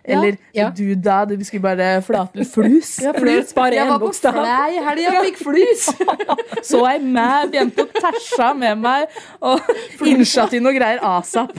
Eller 0.08 0.38
Ja. 0.56 0.70
du 0.72 0.94
da. 0.96 1.18
De 1.28 1.36
skriver 1.44 1.66
bare 1.76 1.88
flatlus. 2.02 2.50
Flus. 2.54 2.92
Ja, 3.04 3.12
Flus, 3.12 3.52
bare 3.52 3.76
Jeg 3.76 3.86
var 3.90 3.98
på 4.00 4.06
bokstav. 4.08 4.32
flæ 4.32 4.56
i 4.72 4.80
helga 4.86 5.12
og 5.18 5.26
fikk 5.28 5.42
flus. 5.44 5.84
Så 6.70 6.80
ei 6.88 6.98
mæ 7.04 7.28
begynte 7.52 7.84
å 7.84 7.90
tæsja 8.00 8.54
med 8.56 8.80
meg 8.80 9.08
og 9.44 9.60
innsja 10.08 10.48
til 10.48 10.64
noe 10.64 10.72
greier 10.72 11.04
asap. 11.04 11.52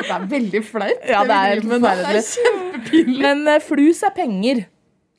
Det 0.00 0.10
er 0.10 0.26
veldig 0.30 0.64
flaut. 0.64 1.06
Ja, 1.08 1.22
det 1.28 1.36
er 1.36 1.60
det 1.60 1.64
er, 1.64 1.68
men, 1.68 1.82
Det 1.82 2.24
er. 2.94 3.10
Men 3.20 3.48
eh, 3.48 3.60
flus 3.62 4.02
er 4.06 4.14
penger. 4.16 4.64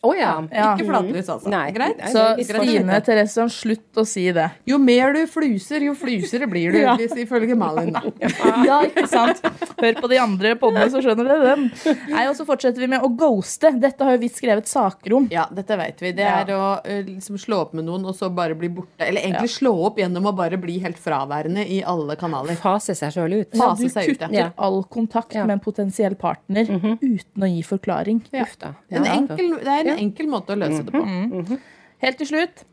Å 0.02 0.12
ja. 0.18 0.30
Ja. 0.50 0.72
Ikke 0.74 0.88
flatlus, 0.88 1.28
altså. 1.30 1.50
Nei. 1.54 1.68
Greit. 1.76 2.00
Nei, 2.02 2.10
Så 2.10 2.22
greit. 2.40 2.48
Stine 2.50 2.96
Therese, 3.06 3.44
slutt 3.54 4.00
å 4.02 4.06
si 4.10 4.24
det. 4.34 4.48
Jo 4.66 4.80
mer 4.82 5.14
du 5.14 5.20
fluser, 5.30 5.84
jo 5.86 5.94
flusere 5.94 6.48
blir 6.50 6.74
du, 6.74 6.80
Ja. 6.88 6.96
hvis 6.98 7.14
ifølge 7.22 7.54
Malin. 7.56 7.92
Da. 7.94 8.02
Ja, 8.66 8.80
ikke 8.88 9.06
sant? 9.12 9.44
Hør 9.78 10.00
på 10.02 10.10
de 10.10 10.18
andre 10.18 10.56
podene, 10.58 10.88
så 10.90 11.04
skjønner 11.06 11.30
dere 11.30 11.52
den. 11.52 11.68
Nei, 12.10 12.24
Og 12.32 12.36
så 12.40 12.48
fortsetter 12.50 12.82
vi 12.82 12.90
med 12.96 13.06
å 13.06 13.12
ghoste. 13.14 13.70
Dette 13.82 14.02
har 14.08 14.16
jo 14.18 14.22
vi 14.24 14.30
skrevet 14.34 14.66
saker 14.72 15.14
om. 15.20 15.28
Ja, 15.34 15.46
dette 15.54 15.78
vet 15.78 16.02
vi. 16.02 16.12
Det 16.18 16.26
Ja. 16.26 16.40
er 16.42 16.50
å 16.58 16.66
liksom 17.06 17.38
slå 17.38 17.62
opp 17.68 17.74
med 17.78 17.86
noen 17.86 18.04
og 18.10 18.18
så 18.18 18.32
bare 18.34 18.58
bli 18.58 18.70
borte. 18.74 19.06
Eller 19.06 19.22
egentlig 19.22 19.54
slå 19.54 19.76
opp 19.86 20.02
gjennom 20.02 20.26
å 20.26 20.34
bare 20.36 20.58
bli 20.58 20.80
helt 20.82 20.98
fraværende 20.98 21.62
i 21.68 21.84
alle 21.86 22.16
kanaler. 22.18 22.58
Fase 22.58 22.98
seg 22.98 23.14
sjøl 23.14 23.38
ut. 23.44 23.54
Ja, 23.54 23.70
Fase 23.70 23.86
du 23.86 23.94
seg 23.94 24.10
ut, 24.16 24.26
ja. 24.34 24.50
all 24.58 24.82
kontakt 24.90 25.36
Ja. 25.38 25.46
med 25.46 25.60
en 25.60 25.64
potensiell 25.64 26.16
partner 26.18 26.66
uten 26.66 27.46
å 27.46 27.50
gi 27.54 27.62
forklaring. 27.70 28.22
Uff 28.42 28.58
da. 28.58 28.74
En 28.90 29.06
enkel, 29.06 29.58
det 29.62 29.68
er 29.68 29.80
en 29.90 29.90
Ja. 29.91 29.97
enkel 30.04 30.27
måte 30.32 30.56
å 30.56 30.60
løse 30.60 30.84
det 30.88 30.91
på. 30.95 31.58
Helt 32.01 32.17
til 32.21 32.27
slutt 32.32 32.63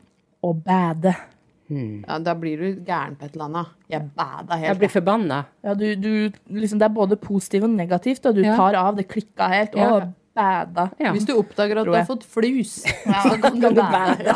å 0.44 0.52
bade. 0.54 1.14
Ja, 1.68 2.16
da 2.24 2.32
blir 2.38 2.56
du 2.62 2.68
gæren 2.88 3.16
på 3.20 3.26
et 3.26 3.34
eller 3.34 3.44
annet. 3.50 3.66
Jeg 3.92 4.06
bada 4.16 4.56
Jeg 4.56 4.68
helt. 4.70 4.78
blir 4.80 4.88
forbanna. 4.88 5.42
Ja, 5.62 5.74
du, 5.76 5.84
du, 6.00 6.32
liksom, 6.48 6.78
det 6.80 6.86
er 6.88 6.94
både 6.96 7.18
positivt 7.20 7.64
og 7.68 7.74
negativt, 7.76 8.24
og 8.24 8.34
du 8.38 8.42
Ja. 8.46 8.54
tar 8.56 8.74
av. 8.80 8.96
Det 8.96 9.04
klikka 9.10 9.48
helt. 9.52 9.74
Ja. 9.76 9.90
Å, 9.98 10.12
bada. 10.38 10.90
Ja. 11.02 11.12
Hvis 11.12 11.26
du 11.26 11.34
oppdager 11.34 11.80
at 11.82 11.84
du 11.84 11.92
har 11.92 12.06
fått 12.06 12.24
flus, 12.24 12.84
så 13.04 13.34
kan 13.42 13.58
du 13.60 13.68
bære. 13.74 14.32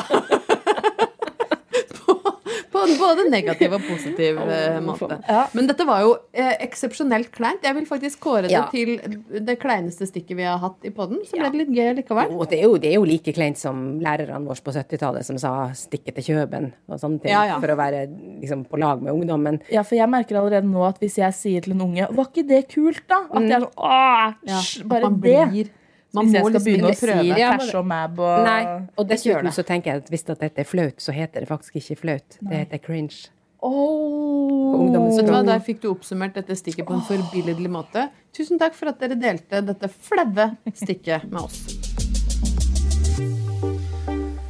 både 3.07 3.25
negativ 3.31 3.73
og 3.77 3.83
positiv 3.87 4.39
eh, 4.43 4.79
måte. 4.85 5.19
Ja. 5.29 5.47
Men 5.55 5.67
dette 5.71 5.87
var 5.89 6.01
jo 6.05 6.13
eh, 6.33 6.55
eksepsjonelt 6.67 7.31
kleint. 7.35 7.63
Jeg 7.65 7.75
vil 7.75 7.87
faktisk 7.87 8.21
kåre 8.21 8.43
det 8.49 8.53
Ja. 8.53 8.67
til 8.73 8.99
det 9.41 9.59
kleineste 9.63 10.07
stikket 10.09 10.37
vi 10.37 10.43
har 10.49 10.59
hatt 10.59 10.85
i 10.85 10.91
poden. 10.91 11.21
Så 11.25 11.37
ble 11.37 11.45
Ja. 11.45 11.51
det 11.51 11.61
litt 11.63 11.75
gøy 11.77 11.95
likevel. 12.03 12.33
Og 12.37 12.49
det 12.51 12.59
er, 12.61 12.63
jo, 12.69 12.77
det 12.79 12.91
er 12.93 12.95
jo 13.01 13.05
like 13.05 13.33
kleint 13.35 13.59
som 13.59 14.01
lærerne 14.01 14.45
våre 14.47 14.61
på 14.63 14.73
70-tallet 14.73 15.25
som 15.25 15.39
sa 15.39 15.71
'stikke 15.73 16.15
til 16.15 16.23
Kjøben' 16.33 16.73
og 16.89 16.99
sånne 17.01 17.21
ting, 17.23 17.31
Ja, 17.33 17.45
ja. 17.47 17.61
for 17.61 17.69
å 17.69 17.77
være 17.77 18.07
liksom, 18.41 18.65
på 18.69 18.79
lag 18.79 19.03
med 19.03 19.13
ungdommen. 19.13 19.61
Ja, 19.71 19.83
for 19.83 19.97
jeg 19.97 20.09
merker 20.09 20.37
allerede 20.39 20.65
nå 20.71 20.87
at 20.89 20.99
hvis 21.01 21.17
jeg 21.19 21.33
sier 21.35 21.61
til 21.63 21.73
en 21.73 21.81
unge 21.81 22.07
Var 22.13 22.25
ikke 22.27 22.47
det 22.49 22.69
kult, 22.69 23.03
da? 23.09 23.25
At 23.33 23.43
jeg 23.43 23.53
er 23.53 23.61
sånn 23.61 23.77
Åh, 23.77 24.35
Ja, 24.47 24.61
bare 24.89 25.11
det. 25.11 25.21
blir 25.21 25.71
Man 26.13 26.29
hvis 26.29 26.35
jeg 26.37 26.45
må 26.45 26.51
skal 26.51 26.59
liksom 26.59 26.67
begynne 26.69 26.89
å 26.91 26.97
prøve. 27.01 27.21
si 27.23 27.41
Ja, 27.41 27.53
Cash 27.57 27.77
og 27.79 27.87
Mab 27.89 28.19
og 28.21 28.43
Nei, 28.45 28.63
og 29.01 29.07
dessuten 29.09 29.49
det. 29.49 29.55
så 29.57 29.65
tenker 29.65 29.93
jeg 29.93 30.03
at 30.03 30.11
hvis 30.13 30.27
at 30.29 30.43
dette 30.43 30.61
er 30.61 30.69
flaut, 30.69 30.99
så 31.01 31.15
heter 31.17 31.45
det 31.45 31.49
faktisk 31.49 31.79
ikke 31.81 31.97
flaut. 32.03 32.37
Det 32.41 32.59
heter 32.67 32.83
cringe. 32.85 33.31
Oh. 33.63 34.91
Vet 34.93 35.25
du 35.25 35.31
hva. 35.33 35.41
Der 35.47 35.63
fikk 35.65 35.81
du 35.85 35.89
oppsummert 35.93 36.37
dette 36.37 36.57
stikket 36.59 36.89
på 36.89 36.99
en 36.99 37.05
forbilledlig 37.07 37.71
måte. 37.73 38.09
Tusen 38.37 38.61
takk 38.61 38.77
for 38.77 38.93
at 38.93 39.01
dere 39.01 39.17
delte 39.17 39.63
dette 39.65 39.89
flaue 39.89 40.51
stikket 40.77 41.31
med 41.31 41.47
oss. 41.47 41.63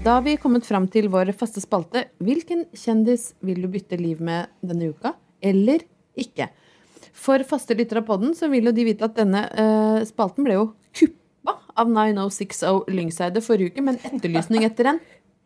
Da 0.03 0.17
har 0.17 0.27
vi 0.27 0.35
kommet 0.41 0.67
fram 0.67 0.89
til 0.91 1.07
vår 1.13 1.31
faste 1.39 1.63
spalte. 1.63 2.09
Hvilken 2.19 2.67
kjendis 2.75 3.37
vil 3.45 3.63
du 3.63 3.71
bytte 3.71 3.95
liv 4.01 4.19
med 4.19 4.51
denne 4.67 4.91
uka, 4.91 5.15
eller 5.39 5.85
ikke? 6.19 6.49
For 7.15 7.45
faste 7.47 7.77
lyttere 7.79 8.03
av 8.03 8.09
podden 8.09 8.33
så 8.35 8.49
vil 8.51 8.67
jo 8.67 8.75
de 8.75 8.87
vite 8.89 9.07
at 9.07 9.15
denne 9.15 9.45
uh, 9.53 10.01
spalten 10.09 10.43
ble 10.49 10.57
jo 10.59 10.71
kuppa 10.91 11.22
av 11.77 11.89
9060 11.91 12.85
Lyngseide 12.93 13.43
forrige 13.45 13.73
uke 13.73 13.83
med 13.85 13.99
en 13.99 14.13
etterlysning 14.13 14.65
etter 14.69 14.93
en 14.95 15.01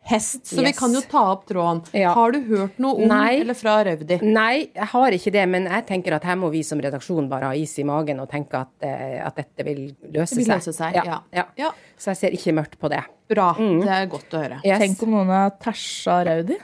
hest. 0.07 0.45
Så 0.47 0.63
vi 0.63 0.71
kan 0.73 0.93
jo 0.95 1.01
ta 1.03 1.23
opp 1.33 1.41
tråden. 1.49 1.81
Ja. 1.91 2.13
Har 2.15 2.31
du 2.31 2.39
hørt 2.47 2.77
noe 2.79 2.95
om 3.03 3.09
Nei. 3.11 3.41
eller 3.41 3.57
fra 3.59 3.73
Røvdi? 3.83 4.21
Nei, 4.23 4.69
jeg 4.71 4.87
har 4.93 5.15
ikke 5.17 5.33
det, 5.35 5.43
men 5.51 5.67
jeg 5.67 5.85
tenker 5.89 6.15
at 6.15 6.23
her 6.29 6.37
må 6.39 6.47
vi 6.53 6.61
som 6.63 6.79
redaksjon 6.79 7.27
bare 7.31 7.49
ha 7.51 7.57
is 7.59 7.73
i 7.81 7.83
magen 7.87 8.21
og 8.23 8.29
tenke 8.31 8.61
at, 8.61 8.71
eh, 8.87 9.17
at 9.25 9.35
dette 9.35 9.65
vil 9.67 9.81
løse 10.13 10.31
Det 10.37 10.39
vil 10.39 10.45
seg. 10.47 10.53
løse 10.55 10.73
seg, 10.77 10.95
ja. 11.01 11.19
ja. 11.35 11.45
Ja. 11.59 11.73
Så 11.99 12.13
jeg 12.13 12.21
ser 12.21 12.37
ikke 12.39 12.55
mørkt 12.55 12.79
på 12.79 12.89
det. 12.93 13.03
Bra. 13.27 13.49
Det 13.59 13.91
er 13.97 14.07
godt 14.07 14.31
å 14.31 14.43
høre. 14.45 14.61
Yes. 14.63 14.79
Tenk 14.85 15.03
om 15.03 15.17
noen 15.17 15.33
har 15.35 15.51
tæsja 15.59 16.21
Raudi. 16.29 16.55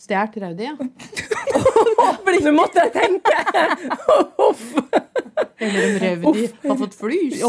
Stjålet 0.00 0.36
Raudi, 0.40 0.64
ja. 0.64 0.76
Nå 2.40 2.52
måtte 2.56 2.86
jeg 2.86 2.92
tenke! 2.94 3.36
Eller 5.60 5.82
om 5.84 5.96
Raudi 6.00 6.46
har 6.64 6.76
fått 6.80 6.94
flys. 6.96 7.42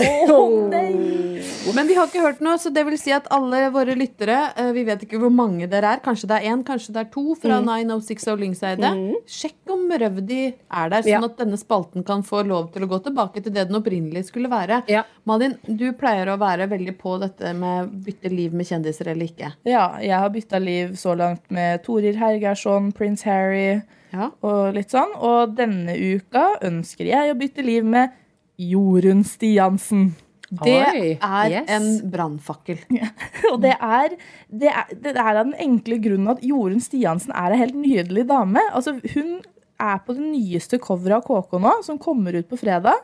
Men 1.76 1.88
vi 1.88 1.96
har 1.96 2.10
ikke 2.10 2.24
hørt 2.26 2.42
noe, 2.44 2.58
så 2.60 2.72
det 2.74 2.84
vil 2.90 2.98
si 3.00 3.14
at 3.16 3.30
alle 3.32 3.64
våre 3.72 3.96
lyttere 3.96 4.38
eh, 4.60 4.72
Vi 4.76 4.84
vet 4.88 5.06
ikke 5.06 5.22
hvor 5.22 5.32
mange 5.32 5.70
dere 5.72 5.96
er. 5.96 6.04
Kanskje 6.04 6.28
det 6.28 6.42
er 6.42 6.52
én, 6.52 6.66
kanskje 6.68 6.96
det 6.98 7.06
er 7.06 7.10
to 7.14 7.38
fra 7.40 7.62
mm. 7.62 7.72
906 7.88 8.28
og 8.34 8.44
Lyngseidet. 8.44 8.92
Mm. 9.00 9.16
Sjekk 9.32 9.71
Røvdi 10.00 10.40
er 10.72 10.90
der, 10.90 11.02
sånn 11.02 11.12
Ja. 11.12 11.20
at 11.26 11.38
denne 11.38 11.58
spalten 11.60 12.04
kan 12.06 12.24
få 12.24 12.44
lov 12.48 12.72
til 12.74 12.84
å 12.84 12.88
gå 12.88 13.00
tilbake 13.04 13.44
til 13.44 13.52
det 13.54 13.68
den 13.70 13.80
opprinnelig 13.82 14.26
skulle 14.30 14.50
være. 14.50 14.84
Ja. 14.88 15.04
Malin, 15.26 15.58
du 15.68 15.92
pleier 15.94 16.28
å 16.34 16.38
være 16.40 16.68
veldig 16.70 16.98
på 16.98 17.20
dette 17.20 17.54
med 17.58 17.92
bytte 18.06 18.30
liv 18.32 18.54
med 18.54 18.66
kjendiser 18.68 19.08
eller 19.12 19.26
ikke. 19.28 19.54
Ja, 19.66 19.98
jeg 20.00 20.18
har 20.18 20.30
bytta 20.30 20.60
liv 20.60 20.94
så 20.96 21.16
langt 21.18 21.44
med 21.50 21.84
Torir 21.84 22.16
Hergersson, 22.16 22.92
Prince 22.94 23.24
Harry 23.24 23.82
Ja. 24.14 24.32
og 24.44 24.74
litt 24.76 24.90
sånn. 24.92 25.14
Og 25.20 25.56
denne 25.56 25.96
uka 25.96 26.58
ønsker 26.62 27.06
jeg 27.06 27.32
å 27.32 27.38
bytte 27.40 27.64
liv 27.64 27.84
med 27.86 28.12
Jorunn 28.60 29.24
Stiansen. 29.24 30.14
Det 30.52 30.74
Oi, 30.92 31.18
er 31.24 31.50
yes. 31.54 31.70
en 31.72 32.12
brannfakkel. 32.12 32.78
Og 33.54 33.62
det 33.64 33.72
er, 33.80 34.18
det, 34.52 34.68
er, 34.68 34.90
det 35.00 35.14
er 35.16 35.38
av 35.40 35.46
den 35.46 35.54
enkle 35.64 35.96
grunnen 36.04 36.28
at 36.34 36.42
Jorunn 36.44 36.82
Stiansen 36.84 37.32
er 37.32 37.54
en 37.56 37.62
helt 37.62 37.78
nydelig 37.80 38.26
dame. 38.28 38.60
Altså, 38.76 38.98
hun 39.14 39.38
er 39.82 40.02
på 40.06 40.16
det 40.18 40.26
nyeste 40.30 40.80
coveret 40.82 41.20
av 41.20 41.28
KK 41.28 41.58
nå, 41.64 41.74
som 41.86 42.00
kommer 42.02 42.38
ut 42.38 42.50
på 42.50 42.60
fredag. 42.62 43.02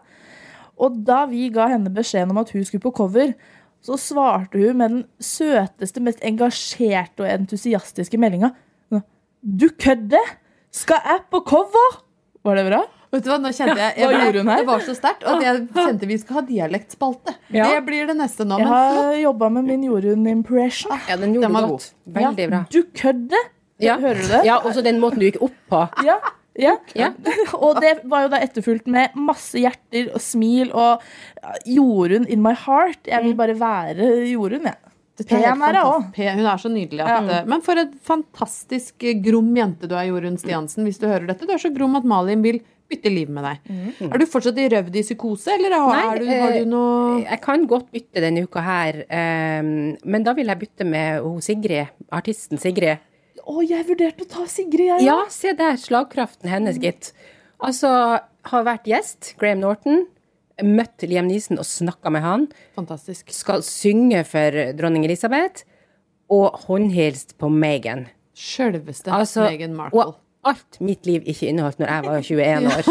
Og 0.77 0.99
da 1.07 1.23
vi 1.29 1.47
ga 1.53 1.67
henne 1.71 1.89
beskjeden 1.93 2.33
om 2.35 2.41
at 2.43 2.51
hun 2.53 2.65
skulle 2.67 2.83
på 2.85 2.93
cover, 2.99 3.33
så 3.81 3.97
svarte 4.01 4.59
hun 4.61 4.77
med 4.77 4.93
den 4.93 5.03
søteste, 5.21 6.01
mest 6.03 6.21
engasjerte 6.25 7.23
og 7.25 7.31
entusiastiske 7.31 8.19
meldinga. 8.21 8.53
Du 9.41 9.69
kødder! 9.69 10.35
Skal 10.73 11.01
jeg 11.05 11.23
på 11.31 11.39
cover? 11.47 11.99
Var 12.45 12.57
det 12.59 12.65
bra? 12.67 12.79
Vet 13.13 13.23
du 13.23 13.29
hva, 13.31 13.37
nå 13.39 13.49
kjente 13.55 13.77
jeg, 13.79 13.93
jeg 14.01 14.17
her? 14.19 14.35
Det 14.35 14.65
var 14.67 14.81
så 14.83 14.93
sterkt 14.97 15.23
at 15.29 15.43
jeg 15.45 15.61
kjente 15.77 16.09
vi 16.09 16.17
skal 16.19 16.41
ha 16.41 16.43
dialektspalte. 16.49 17.33
Ja. 17.55 17.69
Det 17.71 17.85
blir 17.87 18.09
det 18.09 18.17
neste 18.19 18.45
nå. 18.45 18.57
Jeg 18.59 18.67
Men 18.67 18.97
har 18.97 19.13
jobba 19.21 19.49
med 19.57 19.69
min 19.69 19.85
Jorunn-impression. 19.87 20.97
Ja, 21.07 21.15
den 21.21 21.37
gjorde 21.37 21.47
Den 21.47 21.55
var 21.55 21.69
godt. 21.71 21.87
Veldig 22.17 22.49
bra. 22.51 22.63
Du 22.73 22.81
kødder! 22.97 23.53
Ja. 23.79 23.95
Hører 24.01 24.19
du 24.19 24.27
det? 24.31 24.41
Ja, 24.49 24.57
også 24.65 24.81
den 24.83 24.99
måten 24.99 25.21
du 25.21 25.27
gikk 25.29 25.39
opp 25.45 25.57
på. 25.71 25.83
Ja, 26.05 26.17
ja. 26.57 26.75
Ja. 26.97 27.11
og 27.65 27.79
det 27.83 27.99
var 28.09 28.25
jo 28.25 28.33
da 28.33 28.41
etterfulgt 28.43 28.89
med 28.91 29.15
masse 29.19 29.61
hjerter 29.61 30.11
og 30.13 30.23
smil 30.23 30.73
og 30.73 31.03
Jorunn 31.69 32.27
in 32.27 32.43
my 32.43 32.55
heart. 32.65 33.03
Jeg 33.07 33.25
vil 33.25 33.37
bare 33.37 33.57
være 33.59 34.11
Jorunn, 34.31 34.69
jeg. 34.69 34.87
Er 35.17 35.25
Pen 35.25 35.41
er 35.65 35.77
hun. 35.81 36.09
Hun 36.13 36.45
er 36.45 36.59
så 36.61 36.69
nydelig. 36.69 37.01
At, 37.01 37.25
ja. 37.25 37.43
Men 37.49 37.63
for 37.65 37.79
et 37.81 37.93
fantastisk 38.05 39.01
eh, 39.01 39.17
grom 39.17 39.49
jente 39.57 39.89
du 39.89 39.95
er, 39.97 40.11
Jorunn 40.11 40.37
Stiansen. 40.37 40.85
Hvis 40.85 41.01
du 41.01 41.07
hører 41.09 41.25
dette. 41.31 41.47
Du 41.47 41.55
er 41.55 41.61
så 41.61 41.71
grom 41.73 41.97
at 41.97 42.05
Malin 42.05 42.43
vil 42.45 42.59
bytte 42.87 43.09
liv 43.11 43.31
med 43.33 43.43
deg. 43.43 43.71
Er 44.05 44.21
du 44.21 44.27
fortsatt 44.29 44.59
i 44.61 44.67
røvd 44.71 44.93
i 44.95 45.03
psykose, 45.03 45.57
eller 45.57 45.73
har, 45.73 45.89
Nei, 45.97 46.19
du, 46.21 46.29
har 46.29 46.53
eh, 46.53 46.61
du 46.61 46.69
noe 46.71 47.17
Jeg 47.23 47.41
kan 47.43 47.65
godt 47.67 47.89
bytte 47.91 48.23
denne 48.23 48.45
uka 48.45 48.63
her, 48.63 49.01
men 50.07 50.23
da 50.23 50.35
vil 50.37 50.53
jeg 50.53 50.61
bytte 50.61 50.87
med 50.87 51.25
hun 51.25 51.41
Sigrid, 51.43 51.97
artisten 52.13 52.61
Sigrid. 52.61 53.03
Å, 53.47 53.61
jeg 53.63 53.85
vurderte 53.87 54.25
å 54.25 54.27
ta 54.27 54.43
Sigrid, 54.51 54.89
jeg. 54.91 55.05
Ja, 55.07 55.21
se 55.31 55.53
der, 55.55 55.77
slagkraften 55.79 56.49
hennes, 56.51 56.79
gitt. 56.83 57.13
Altså, 57.63 57.89
har 58.51 58.65
vært 58.67 58.89
gjest, 58.91 59.33
Graham 59.39 59.61
Norton, 59.63 60.03
møtt 60.65 61.05
Liam 61.07 61.27
Neeson 61.29 61.59
og 61.61 61.67
snakka 61.69 62.11
med 62.11 62.25
han, 62.25 62.45
Fantastisk. 62.75 63.31
skal 63.33 63.63
synge 63.65 64.23
for 64.27 64.57
dronning 64.77 65.05
Elisabeth, 65.07 65.63
og 66.33 66.57
håndhilst 66.67 67.37
på 67.39 67.47
Meghan. 67.53 68.07
Sjølveste 68.37 69.13
Altså, 69.15 69.45
Meghan 69.47 69.75
Markle. 69.77 70.03
og 70.11 70.49
alt 70.51 70.77
mitt 70.83 71.07
liv 71.07 71.23
ikke 71.27 71.47
inneholdt 71.49 71.79
når 71.81 71.93
jeg 71.93 72.03
var 72.07 72.27
21 72.27 72.67
år. 72.75 72.89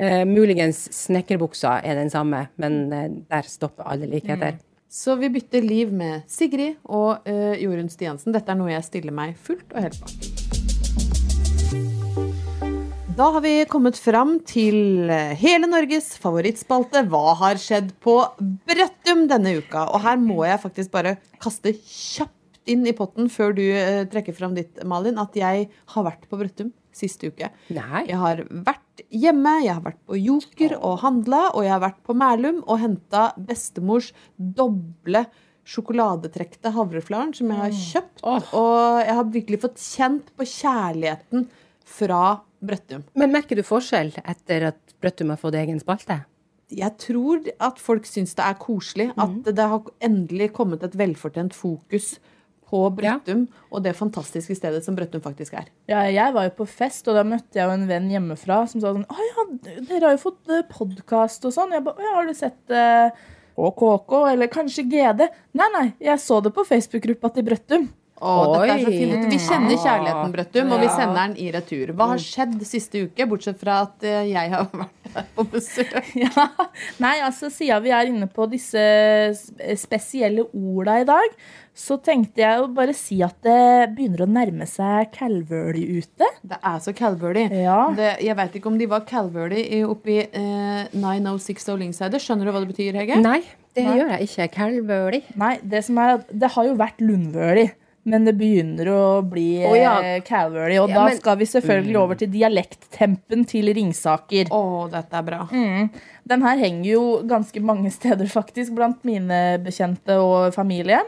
uh, 0.00 0.24
muligens 0.28 0.80
snekkerbuksa 0.96 1.76
er 1.84 2.00
den 2.00 2.10
samme, 2.12 2.46
men 2.60 2.80
uh, 2.92 3.04
der 3.30 3.46
stopper 3.52 3.84
alle 3.92 4.08
likheter. 4.10 4.56
Så 4.96 5.12
vi 5.20 5.28
bytter 5.28 5.60
liv 5.60 5.90
med 5.92 6.22
Sigrid 6.32 6.78
og 6.88 7.26
uh, 7.28 7.52
Jorunn 7.60 7.90
Stiansen. 7.92 8.32
Dette 8.32 8.48
er 8.48 8.56
noe 8.56 8.70
jeg 8.70 8.84
stiller 8.86 9.12
meg 9.12 9.34
fullt 9.36 9.74
og 9.76 9.84
helt 9.84 9.98
bak. 10.00 10.14
Da 13.16 13.26
har 13.34 13.44
vi 13.44 13.52
kommet 13.68 14.00
fram 14.00 14.38
til 14.44 15.08
eh, 15.12 15.34
hele 15.40 15.68
Norges 15.68 16.10
favorittspalte 16.20 17.00
Hva 17.08 17.32
har 17.40 17.60
skjedd 17.60 17.94
på 18.04 18.18
Brøttum 18.68 19.24
denne 19.28 19.54
uka? 19.56 19.86
Og 19.96 20.04
her 20.04 20.20
må 20.20 20.42
jeg 20.48 20.60
faktisk 20.64 20.92
bare 20.96 21.14
kaste 21.44 21.72
kjapt 21.76 22.68
inn 22.68 22.88
i 22.88 22.96
potten 22.96 23.28
før 23.32 23.52
du 23.56 23.64
uh, 23.68 24.02
trekker 24.12 24.36
fram 24.36 24.56
ditt, 24.56 24.80
Malin, 24.88 25.20
at 25.20 25.36
jeg 25.36 25.68
har 25.92 26.08
vært 26.08 26.24
på 26.28 26.40
Brøttum 26.40 26.72
siste 26.96 27.30
uke. 27.32 27.50
Nei. 27.76 28.04
Jeg 28.08 28.20
har 28.20 28.42
vært 28.50 29.04
hjemme, 29.12 29.58
jeg 29.64 29.74
har 29.74 29.84
vært 29.84 30.02
på 30.08 30.18
Joker 30.20 30.76
og 30.80 31.02
handla, 31.04 31.42
og 31.52 31.66
jeg 31.66 31.74
har 31.74 31.82
vært 31.84 32.00
på 32.06 32.16
Mælum 32.16 32.62
og 32.64 32.80
henta 32.82 33.28
bestemors 33.36 34.12
doble 34.36 35.26
sjokoladetrekte 35.66 36.70
havreflaren 36.76 37.34
som 37.34 37.50
jeg 37.50 37.62
har 37.62 37.76
kjøpt. 37.76 38.22
Åh. 38.22 38.52
Og 38.54 39.00
jeg 39.02 39.18
har 39.18 39.32
virkelig 39.34 39.62
fått 39.64 39.82
kjent 39.82 40.30
på 40.38 40.46
kjærligheten 40.46 41.48
fra 41.96 42.22
Brøttum. 42.66 43.04
Men 43.18 43.34
merker 43.34 43.58
du 43.58 43.66
forskjell 43.66 44.14
etter 44.22 44.70
at 44.72 44.96
Brøttum 45.02 45.34
har 45.34 45.40
fått 45.40 45.58
egen 45.58 45.82
spalte? 45.82 46.22
Jeg 46.72 46.96
tror 46.98 47.44
at 47.62 47.78
folk 47.78 48.08
syns 48.08 48.34
det 48.34 48.42
er 48.42 48.56
koselig 48.58 49.12
at 49.22 49.36
det 49.46 49.66
har 49.70 49.90
endelig 50.02 50.48
kommet 50.56 50.82
et 50.82 50.96
velfortjent 50.98 51.54
fokus 51.54 52.16
på 52.66 52.80
Brøttum 52.94 53.44
og 53.70 53.82
det 53.84 53.94
fantastiske 53.98 54.56
stedet 54.58 54.82
som 54.84 54.96
Brøttum 54.98 55.22
faktisk 55.22 55.54
er. 55.58 55.68
Ja, 55.90 56.02
jeg 56.10 56.34
var 56.34 56.48
jo 56.48 56.54
på 56.58 56.66
fest, 56.70 57.06
og 57.06 57.18
da 57.18 57.22
møtte 57.26 57.60
jeg 57.60 57.66
jo 57.68 57.76
en 57.76 57.86
venn 57.88 58.10
hjemmefra 58.10 58.64
som 58.70 58.82
sa 58.82 58.92
sånn 58.92 59.06
Å 59.06 59.28
ja, 59.28 59.46
dere 59.86 60.02
har 60.08 60.16
jo 60.16 60.24
fått 60.24 60.52
podkast 60.72 61.46
og 61.46 61.54
sånn. 61.54 61.76
Jeg 61.76 61.86
ba, 61.86 61.94
«Å 61.94 62.06
ja, 62.06 62.14
har 62.18 62.26
du 62.26 62.34
sett 62.36 62.74
uh, 62.74 63.14
KK, 63.56 64.16
eller 64.32 64.50
kanskje 64.52 64.86
GD? 64.90 65.30
Nei, 65.56 65.70
nei, 65.78 65.86
jeg 66.02 66.22
så 66.22 66.42
det 66.44 66.52
på 66.56 66.66
Facebook-gruppa 66.66 67.32
til 67.36 67.46
Brøttum. 67.46 67.88
Å, 68.16 68.30
dette 68.56 68.74
er 68.78 68.80
så 68.86 68.92
fint. 68.94 69.26
Vi 69.28 69.38
kjenner 69.44 69.76
kjærligheten, 69.76 70.30
Brøttum, 70.32 70.70
og 70.72 70.80
vi 70.80 70.88
sender 70.88 71.18
den 71.20 71.34
i 71.42 71.50
retur. 71.52 71.90
Hva 71.98 72.06
har 72.14 72.22
skjedd 72.22 72.54
siste 72.64 73.02
uke, 73.10 73.26
bortsett 73.28 73.58
fra 73.60 73.82
at 73.84 74.06
eh, 74.08 74.22
jeg 74.30 74.52
har 74.54 74.70
vært 74.80 75.10
her 75.18 75.26
på 75.36 75.44
besøk? 75.52 75.92
Ja. 76.16 76.46
Nei, 77.04 77.16
altså 77.26 77.50
siden 77.52 77.84
vi 77.84 77.92
er 77.92 78.08
inne 78.08 78.28
på 78.32 78.46
disse 78.48 78.80
spesielle 79.80 80.46
orda 80.56 80.98
i 81.02 81.06
dag, 81.08 81.36
så 81.76 81.98
tenkte 82.00 82.40
jeg 82.40 82.62
å 82.64 82.70
bare 82.72 82.94
si 82.96 83.18
at 83.24 83.36
det 83.44 83.92
begynner 83.98 84.24
å 84.24 84.28
nærme 84.32 84.64
seg 84.70 85.10
Calvary 85.12 85.84
ute. 85.98 86.28
Det 86.40 86.56
er 86.64 86.78
så 86.80 86.94
Calvary. 86.96 87.44
Ja. 87.52 87.82
Det, 87.96 88.14
jeg 88.24 88.36
veit 88.38 88.56
ikke 88.56 88.70
om 88.72 88.78
de 88.80 88.88
var 88.88 89.04
Calvary 89.08 89.60
i- 89.76 89.82
oppi 89.84 90.22
eh, 90.24 90.86
906 90.96 91.68
Lyngseide. 91.76 92.16
Skjønner 92.22 92.48
du 92.48 92.54
hva 92.56 92.64
det 92.64 92.72
betyr, 92.72 92.96
Hege? 92.96 93.20
Nei, 93.20 93.42
det 93.76 93.84
Nei. 93.84 93.98
gjør 94.00 94.14
jeg 94.16 94.30
ikke. 94.30 94.48
Calvary. 94.56 95.20
Nei, 95.36 95.56
det 95.62 95.84
som 95.84 96.00
er 96.00 96.16
at 96.16 96.32
det 96.32 96.54
har 96.56 96.70
jo 96.70 96.78
vært 96.80 97.04
Lundvøli. 97.04 97.66
Men 98.06 98.26
det 98.28 98.36
begynner 98.38 98.86
å 98.92 99.00
bli 99.26 99.64
oh, 99.66 99.74
ja. 99.74 99.96
eh, 99.98 100.20
og 100.22 100.70
Ja, 100.70 100.84
da 100.86 101.06
men- 101.08 101.16
skal 101.18 101.38
vi 101.40 101.48
selvfølgelig 101.50 101.96
over 101.98 102.14
til 102.20 102.30
dialekttempen 102.30 103.42
til 103.50 103.72
Ringsaker. 103.74 104.52
Å, 104.54 104.86
dette 104.92 105.18
er 105.18 105.26
bra. 105.26 105.40
Mm. 105.50 105.88
Den 106.26 106.42
her 106.46 106.56
henger 106.62 106.90
jo 106.92 107.02
ganske 107.26 107.62
mange 107.62 107.90
steder, 107.98 108.30
faktisk, 108.30 108.76
blant 108.78 109.02
mine 109.04 109.58
bekjente 109.64 110.20
og 110.22 110.54
familie. 110.54 111.02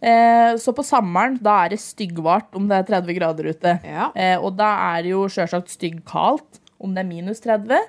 Eh, 0.00 0.52
så 0.60 0.74
på 0.76 0.84
sommeren, 0.84 1.38
da 1.40 1.62
er 1.64 1.72
det 1.72 1.80
styggvart 1.80 2.52
om 2.58 2.68
det 2.68 2.82
er 2.82 2.88
30 3.00 3.16
grader 3.16 3.48
ute. 3.48 3.78
Ja. 3.88 4.10
Eh, 4.12 4.36
og 4.36 4.58
da 4.60 4.74
er 4.92 5.06
det 5.06 5.14
jo 5.14 5.24
sjølsagt 5.32 5.72
styggkaldt 5.72 6.60
om 6.84 6.92
det 6.92 7.00
er 7.00 7.08
minus 7.08 7.40
30. 7.40 7.80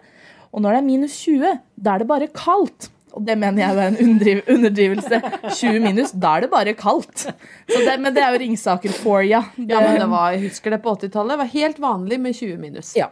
Og 0.55 0.63
når 0.63 0.77
det 0.77 0.79
er 0.79 0.87
minus 0.87 1.17
20, 1.25 1.57
da 1.75 1.95
er 1.97 2.03
det 2.03 2.07
bare 2.09 2.31
kaldt. 2.31 2.87
Og 3.15 3.23
det 3.25 3.37
mener 3.39 3.63
jeg 3.63 3.77
er 3.77 3.91
en 3.91 3.99
underdriv 4.03 4.41
underdrivelse. 4.53 5.21
20 5.47 5.79
minus, 5.81 6.11
da 6.11 6.35
er 6.37 6.45
det 6.45 6.49
bare 6.51 6.73
kaldt. 6.77 7.27
Så 7.27 7.79
det, 7.81 7.95
men 8.03 8.13
det 8.13 8.23
er 8.23 8.35
jo 8.35 8.41
Ringsaker 8.43 8.93
for 8.93 9.23
ya. 9.25 9.43
Ja, 9.57 9.79
men 9.81 10.01
det 10.01 10.09
var, 10.11 10.33
jeg 10.35 10.49
husker 10.49 10.75
det 10.75 10.81
på 10.83 10.95
80-tallet. 10.97 11.33
Det 11.33 11.39
var 11.41 11.53
helt 11.53 11.79
vanlig 11.81 12.19
med 12.21 12.35
20 12.37 12.57
minus. 12.61 12.91
Ja. 12.99 13.09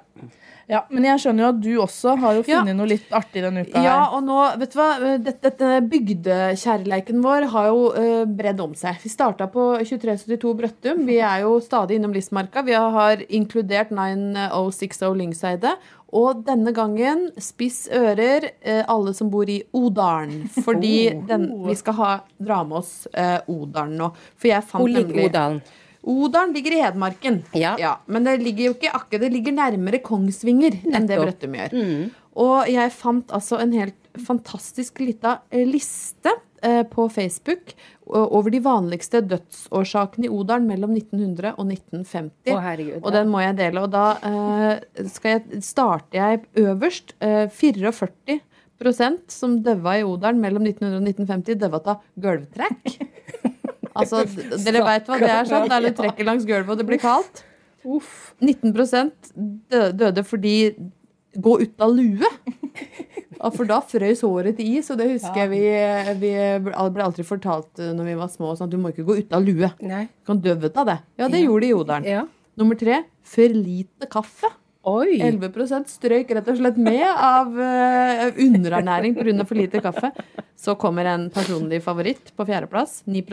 Ja, 0.71 0.81
men 0.89 1.05
jeg 1.05 1.21
skjønner 1.21 1.43
jo 1.43 1.49
at 1.51 1.59
du 1.61 1.71
også 1.83 2.15
har 2.21 2.37
jo 2.39 2.43
Ja. 2.47 2.63
noe 2.65 2.87
litt 2.89 3.11
artig 3.13 3.43
denne 3.45 3.61
uka. 3.67 3.81
Ja, 3.85 4.09
og 4.15 4.23
nå, 4.25 4.37
vet 4.57 4.73
du 4.73 4.79
hva, 4.79 4.87
dette, 5.21 5.51
dette 5.51 5.81
bygdekjærleiken 5.91 7.21
vår 7.21 7.45
har 7.53 7.67
jo 7.69 7.83
uh, 7.93 8.25
bredd 8.25 8.63
om 8.63 8.73
seg. 8.77 8.97
Vi 9.03 9.11
starta 9.13 9.47
på 9.51 9.67
2372 9.83 10.55
Brøttum. 10.57 11.05
Vi 11.05 11.19
er 11.21 11.43
jo 11.45 11.59
stadig 11.61 11.99
innom 11.99 12.15
Listmarka. 12.15 12.65
Vi 12.65 12.73
har 12.73 13.21
inkludert 13.29 13.93
9060 13.93 15.13
Lyngseidet. 15.21 15.75
Og 16.15 16.43
denne 16.47 16.71
gangen, 16.71 17.27
spiss 17.41 17.85
ører, 17.93 18.49
uh, 18.65 18.83
alle 18.89 19.13
som 19.13 19.29
bor 19.29 19.49
i 19.51 19.61
Odalen. 19.75 20.47
Fordi 20.65 20.97
den, 21.29 21.49
vi 21.67 21.77
skal 21.77 21.99
ha, 21.99 22.11
dra 22.41 22.63
med 22.65 22.81
oss 22.81 22.93
uh, 23.13 23.39
Odalen 23.51 23.97
nå. 24.01 24.13
For 24.33 24.49
jeg 24.49 24.65
fant 24.65 24.85
Olik 24.85 25.11
nemlig 25.11 25.29
Odalen. 25.29 25.65
Odalen 26.05 26.53
ligger 26.53 26.75
i 26.75 26.81
Hedmarken. 26.83 27.41
Ja. 27.57 27.97
men 28.05 28.27
det 28.27 28.37
ligger 28.43 28.69
jo 28.69 28.75
ikke 28.75 28.93
akkurat, 28.93 29.25
det 29.25 29.33
ligger 29.33 29.55
nærmere 29.57 30.01
Kongsvinger 30.05 30.77
enn 30.91 31.09
det 31.09 31.17
Brøttum 31.21 31.57
gjør. 31.57 31.77
Og 32.45 32.67
jeg 32.69 32.91
fant 32.91 33.31
altså 33.33 33.61
en 33.63 33.73
helt 33.73 33.97
fantastisk 34.25 34.99
lita 35.01 35.39
eh, 35.49 35.65
liste 35.67 36.31
eh, 36.61 36.83
på 36.87 37.07
Facebook 37.09 37.73
over 38.05 38.51
de 38.53 38.59
vanligste 38.61 39.21
dødsårsakene 39.25 40.27
i 40.27 40.31
Odalen 40.31 40.67
mellom 40.69 40.93
1900 40.93 41.55
og 41.55 41.71
1950. 41.71 42.53
Å, 42.53 42.59
herregud, 42.61 42.99
og 43.01 43.15
den 43.15 43.31
må 43.31 43.41
jeg 43.41 43.57
dele. 43.57 43.85
Og 43.85 43.93
da 43.95 44.05
eh, 44.29 45.07
skal 45.09 45.37
jeg, 45.37 45.63
starter 45.65 46.19
jeg 46.19 46.43
øverst. 46.67 47.15
Eh, 47.25 47.47
44% 47.49 49.31
som 49.31 49.57
døva 49.65 49.97
i 49.97 50.05
Odalen 50.05 50.43
mellom 50.43 50.67
1900 50.67 50.99
og 50.99 51.09
1950, 51.15 51.61
døva 51.65 51.81
av 51.95 52.05
gulvtrekk. 52.27 52.97
Altså, 53.95 54.23
dere 54.65 54.83
veit 54.85 55.07
hva 55.09 55.19
det 55.21 55.29
er, 55.31 55.49
sant? 55.49 55.69
Der 55.71 55.85
du 55.87 55.91
trekker 55.95 56.27
langs 56.27 56.47
gulvet 56.47 56.73
og 56.75 56.81
det 56.81 56.87
blir 56.89 57.01
kaldt. 57.01 57.43
19 57.85 58.73
dø- 59.69 59.91
døde 59.93 60.23
fordi 60.25 60.55
gå 61.35 61.59
ut 61.61 61.81
av 61.83 61.93
lue. 61.95 62.29
For 63.53 63.67
da 63.67 63.77
frøs 63.83 64.23
håret 64.25 64.55
til 64.57 64.77
is, 64.79 64.87
og 64.89 64.97
det 64.97 65.09
husker 65.11 65.43
jeg 65.43 65.51
vi, 65.51 65.63
vi 66.21 66.31
ble 66.65 67.03
alltid 67.05 67.27
fortalt 67.27 67.81
eh, 67.83 67.91
når 67.93 68.07
vi 68.07 68.15
var 68.17 68.31
små, 68.31 68.53
sånn 68.57 68.71
at 68.71 68.73
du 68.73 68.79
må 68.81 68.89
ikke 68.93 69.05
gå 69.05 69.19
ut 69.19 69.35
av 69.35 69.43
lue. 69.45 69.69
Nei. 69.85 70.05
Du 70.07 70.31
kan 70.31 70.39
dø 70.41 70.55
av 70.55 70.87
det. 70.89 70.97
Ja, 71.19 71.27
det 71.29 71.43
gjorde 71.43 71.67
de 71.67 71.69
i 71.69 71.75
Odalen. 71.77 72.07
Ja. 72.09 72.23
Nummer 72.57 72.79
tre 72.79 73.03
for 73.27 73.53
lite 73.53 74.09
kaffe. 74.09 74.49
Oi. 74.85 75.17
11 75.25 75.85
strøyk 75.89 76.31
rett 76.37 76.49
og 76.51 76.59
slett 76.59 76.75
med 76.77 77.05
av 77.09 77.53
uh, 77.57 78.25
underernæring 78.37 79.15
pga. 79.17 79.45
for 79.45 79.57
lite 79.57 79.81
kaffe. 79.81 80.11
Så 80.55 80.75
kommer 80.77 81.05
en 81.09 81.29
personlig 81.33 81.81
favoritt 81.83 82.31
på 82.37 82.45
fjerdeplass. 82.45 83.01
9 83.05 83.23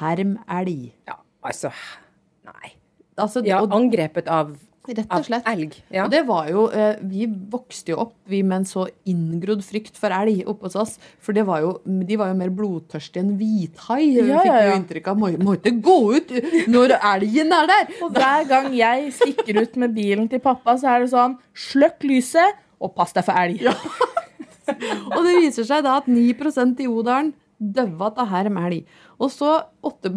hermelg. 0.00 0.92
Ja, 1.08 1.18
altså 1.44 1.72
Nei. 2.44 2.74
Altså, 3.16 3.44
Ja, 3.46 3.60
og, 3.62 3.72
angrepet 3.72 4.26
av, 4.28 4.56
rett 4.88 5.06
og 5.08 5.24
slett. 5.24 5.46
elg. 5.46 5.76
Ja. 5.88 6.04
Og 6.04 6.10
det 6.10 6.26
var 6.26 6.48
jo, 6.50 6.66
eh, 6.68 6.96
Vi 7.00 7.26
vokste 7.26 7.92
jo 7.92 8.00
opp 8.02 8.14
vi 8.26 8.42
med 8.42 8.58
en 8.58 8.64
så 8.64 8.88
inngrodd 9.06 9.62
frykt 9.62 9.96
for 9.96 10.10
elg 10.10 10.42
oppe 10.46 10.66
hos 10.66 10.76
oss. 10.76 10.98
For 11.20 11.32
det 11.32 11.46
var 11.46 11.60
jo, 11.60 11.80
de 11.86 12.16
var 12.16 12.28
jo 12.28 12.34
mer 12.34 12.50
blodtørstige 12.50 13.22
enn 13.22 13.38
hvithai. 13.38 14.18
Vi 14.18 14.26
fikk 14.26 14.50
ja, 14.50 14.66
jo 14.66 14.74
inntrykk 14.80 15.08
av 15.08 15.18
må, 15.18 15.30
må 15.38 15.54
ikke 15.56 15.80
gå 15.80 15.98
ut 16.16 16.34
når 16.68 16.98
elgen 16.98 17.52
er 17.52 17.70
der! 17.70 17.94
Og 18.02 18.12
hver 18.12 18.48
gang 18.48 18.74
jeg 18.74 19.12
stikker 19.12 19.62
ut 19.62 19.76
med 19.76 19.94
bilen 19.94 20.28
til 20.28 20.40
pappa, 20.40 20.76
så 20.76 20.96
er 20.96 21.04
det 21.04 21.14
sånn 21.14 21.38
Sløkk 21.54 22.02
lyset, 22.02 22.60
og 22.82 22.94
pass 22.94 23.14
deg 23.14 23.24
for 23.24 23.38
elg. 23.38 23.62
Ja. 23.62 23.72
Og 25.14 25.20
det 25.26 25.34
viser 25.42 25.66
seg 25.68 25.84
da 25.84 25.98
at 26.00 26.06
9 26.08 26.80
i 26.80 26.86
Odalen 26.88 27.34
døva 27.72 28.10
av 28.20 28.28
herm 28.32 28.58
elg. 28.60 28.84
Og 29.22 29.30
så 29.30 29.50
8 29.84 30.10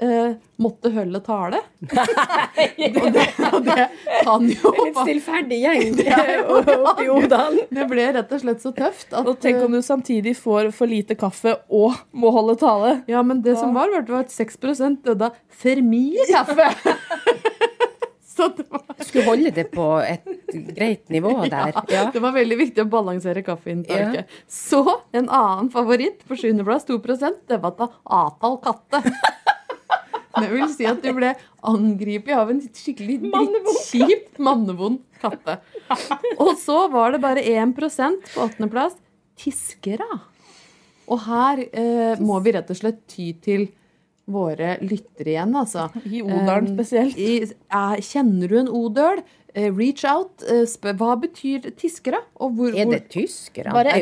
eh, 0.00 0.34
måtte 0.56 0.90
holde 0.94 1.20
tale. 1.20 1.60
og, 1.90 3.08
det, 3.12 3.24
og 3.50 3.66
det 3.66 3.86
kan 4.24 4.46
jo 4.48 4.72
Litt 4.78 5.00
stillferdig 5.02 5.58
gjeng 5.60 5.98
oppe 6.56 7.04
i 7.04 7.10
Odalen. 7.12 7.66
Det 7.68 7.86
ble 7.90 8.08
rett 8.16 8.32
og 8.32 8.44
slett 8.44 8.64
så 8.64 8.72
tøft 8.76 9.12
at 9.12 9.28
Og 9.28 9.38
tenk 9.42 9.60
om 9.66 9.76
du 9.76 9.82
samtidig 9.84 10.36
får 10.40 10.72
for 10.76 10.90
lite 10.90 11.18
kaffe 11.20 11.58
og 11.68 11.98
må 12.16 12.32
holde 12.34 12.56
tale. 12.60 12.96
Ja, 13.10 13.22
men 13.22 13.44
det 13.44 13.58
som 13.60 13.76
var, 13.76 13.92
var 14.08 14.24
at 14.24 14.32
6 14.32 14.62
døde 15.04 15.30
for 15.52 15.84
mye 15.84 16.30
kaffe. 16.32 16.70
Så 18.36 18.48
det 18.56 18.64
var, 18.70 18.82
Skulle 19.04 19.24
holde 19.28 19.50
det 19.54 19.68
på 19.70 19.84
et 20.02 20.24
greit 20.74 21.08
nivå 21.12 21.32
der. 21.52 21.76
Ja. 21.92 22.08
det 22.10 22.22
var 22.22 22.34
veldig 22.34 22.58
viktig 22.58 22.82
å 22.82 22.90
balansere 22.90 23.44
kaffeinntaket. 23.46 24.30
Så 24.50 24.82
en 25.14 25.28
annen 25.28 25.70
favoritt 25.74 26.24
på 26.26 26.38
sjuendeplass, 26.40 26.88
2 26.90 26.98
det 27.48 27.60
var 27.62 27.76
da 27.78 27.90
Atal 28.04 28.58
katte. 28.64 29.04
Det 30.34 30.48
vil 30.50 30.66
si 30.72 30.86
at 30.88 30.98
du 31.02 31.12
ble 31.14 31.30
angrepet 31.62 32.34
av 32.34 32.50
en 32.50 32.60
skikkelig 32.64 33.20
drittkjip, 33.22 34.40
mannevond 34.42 34.98
katte. 35.22 35.60
Og 36.42 36.56
så 36.58 36.88
var 36.90 37.14
det 37.14 37.22
bare 37.22 37.44
1% 37.54 38.32
på 38.34 38.42
åttendeplass 38.48 38.98
tiskere. 39.38 40.08
Og 41.06 41.20
her 41.26 41.62
eh, 41.70 42.20
må 42.22 42.40
vi 42.42 42.54
rett 42.56 42.70
og 42.72 42.78
slett 42.80 43.02
ty 43.10 43.30
til 43.44 43.68
våre 44.26 44.78
lyttere 44.80 45.34
igjen, 45.34 45.54
altså. 45.60 45.88
I 46.06 46.22
Odalen 46.24 46.70
Eh, 46.70 46.74
spesielt. 46.78 47.18
I, 47.18 47.42
eh, 47.44 47.96
kjenner 48.00 48.48
du 48.48 48.58
en 48.62 48.68
odøl? 48.68 49.22
Eh, 49.54 49.68
reach 49.70 50.02
out. 50.08 50.42
spør, 50.66 50.96
hva 50.98 51.12
betyr 51.22 51.68
tiskere? 51.78 52.18
Og 52.42 52.56
hvor, 52.56 52.72
Er 52.74 52.88
det 52.90 53.04
tyskere? 53.12 53.70
Bare 53.70 53.84
det 53.84 53.92
er 53.92 54.00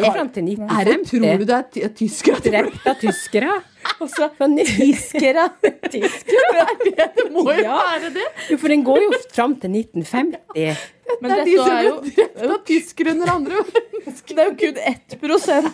er 0.70 0.84
det, 0.88 0.96
tror 1.10 1.20
du 1.42 1.44
det 1.44 1.58
er 1.58 1.66
ty- 1.74 1.88
tyskere? 2.06 2.40
Drept 2.46 2.86
av 2.86 2.96
tyskere? 3.02 3.58
Også 4.02 4.30
Sånn, 4.38 4.56
Tiskere. 4.66 5.48
tyskere? 5.92 6.66
Det 6.82 7.28
må 7.30 7.46
jo 7.50 7.62
Ja. 7.62 7.78
være 7.92 8.10
det! 8.14 8.26
Jo, 8.50 8.58
for 8.58 8.72
den 8.72 8.82
går 8.86 9.04
jo 9.04 9.12
fram 9.30 9.54
til 9.60 9.78
1950. 9.82 10.90
Men 11.20 11.28
det 11.28 11.38
er 11.38 11.44
de 11.44 11.54
som 11.58 11.72
er 11.74 11.84
jo 11.84 11.96
drept 12.06 12.44
av 12.46 12.60
tyskere 12.66 13.12
under 13.12 13.32
andre 13.32 13.62
Det 14.30 14.36
er 14.38 14.48
jo 14.48 14.54
kun 14.58 14.78
1 14.80 15.16